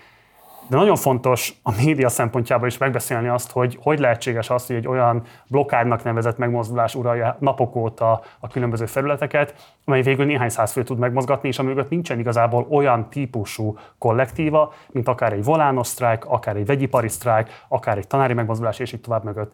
[0.69, 4.87] De nagyon fontos a média szempontjából is megbeszélni azt, hogy hogy lehetséges az, hogy egy
[4.87, 10.83] olyan blokkádnak nevezett megmozdulás uralja napok óta a különböző felületeket, amely végül néhány száz fő
[10.83, 16.55] tud megmozgatni, és amögött nincsen igazából olyan típusú kollektíva, mint akár egy volános sztrájk, akár
[16.55, 19.53] egy vegyipari sztrájk, akár egy tanári megmozdulás, és így tovább mögött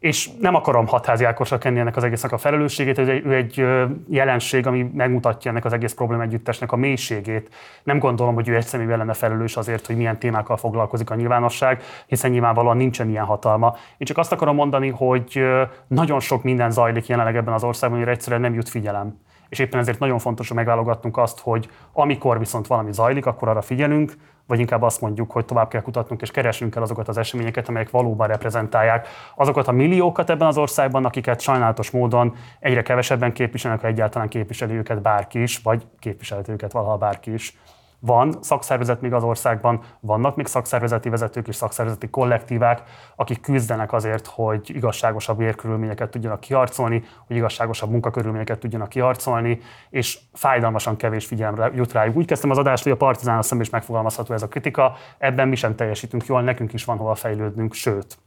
[0.00, 3.64] és nem akarom hatházi Ákosra kenni ennek az egésznek a felelősségét, hogy ő egy
[4.08, 7.54] jelenség, ami megmutatja ennek az egész probléma együttesnek a mélységét.
[7.82, 11.82] Nem gondolom, hogy ő egy személyben lenne felelős azért, hogy milyen témákkal foglalkozik a nyilvánosság,
[12.06, 13.76] hiszen nyilvánvalóan nincsen ilyen hatalma.
[13.96, 15.42] Én csak azt akarom mondani, hogy
[15.86, 19.18] nagyon sok minden zajlik jelenleg ebben az országban, hogy egyszerűen nem jut figyelem.
[19.48, 23.60] és éppen ezért nagyon fontos, hogy megválogatnunk azt, hogy amikor viszont valami zajlik, akkor arra
[23.60, 24.12] figyelünk,
[24.50, 27.90] vagy inkább azt mondjuk, hogy tovább kell kutatnunk és keresnünk el azokat az eseményeket, amelyek
[27.90, 33.86] valóban reprezentálják azokat a milliókat ebben az országban, akiket sajnálatos módon egyre kevesebben képviselnek, ha
[33.86, 37.56] egyáltalán képviseli őket bárki is, vagy képviselhet őket valaha bárki is.
[38.00, 42.82] Van szakszervezet még az országban, vannak még szakszervezeti vezetők és szakszervezeti kollektívák,
[43.16, 50.96] akik küzdenek azért, hogy igazságosabb érkörülményeket tudjanak kiharcolni, hogy igazságosabb munkakörülményeket tudjanak kiharcolni, és fájdalmasan
[50.96, 52.16] kevés figyelemre jut rájuk.
[52.16, 55.56] Úgy kezdtem az adást, hogy a partizán szemben is megfogalmazható ez a kritika, ebben mi
[55.56, 58.18] sem teljesítünk jól, nekünk is van hova fejlődnünk, sőt.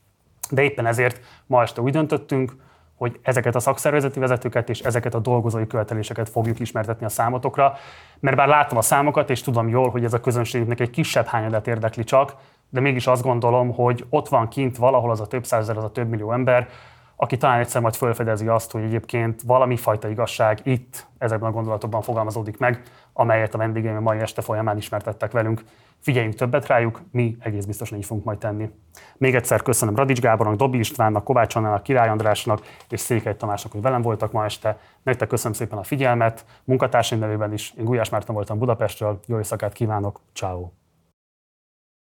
[0.49, 2.55] De éppen ezért ma este úgy döntöttünk,
[2.97, 7.73] hogy ezeket a szakszervezeti vezetőket és ezeket a dolgozói követeléseket fogjuk ismertetni a számotokra,
[8.19, 11.67] mert bár látom a számokat, és tudom jól, hogy ez a közönségnek egy kisebb hányadát
[11.67, 12.35] érdekli csak,
[12.69, 15.91] de mégis azt gondolom, hogy ott van kint valahol az a több százezer, az a
[15.91, 16.67] több millió ember,
[17.15, 22.01] aki talán egyszer majd felfedezi azt, hogy egyébként valami fajta igazság itt, ezekben a gondolatokban
[22.01, 22.81] fogalmazódik meg,
[23.13, 25.63] amelyet a vendégeim a mai este folyamán ismertettek velünk.
[26.03, 28.69] Figyeljünk többet rájuk, mi egész biztosan így fogunk majd tenni.
[29.17, 33.81] Még egyszer köszönöm Radics Gábornak, Dobi Istvánnak, Kovács Annának, Király Andrásnak és Székely Tamásnak, hogy
[33.81, 34.77] velem voltak ma este.
[35.03, 37.73] Nektek köszönöm szépen a figyelmet, munkatársaim nevében is.
[37.77, 40.82] Én Gulyás Márton voltam Budapestről, jó éjszakát kívánok, ciao.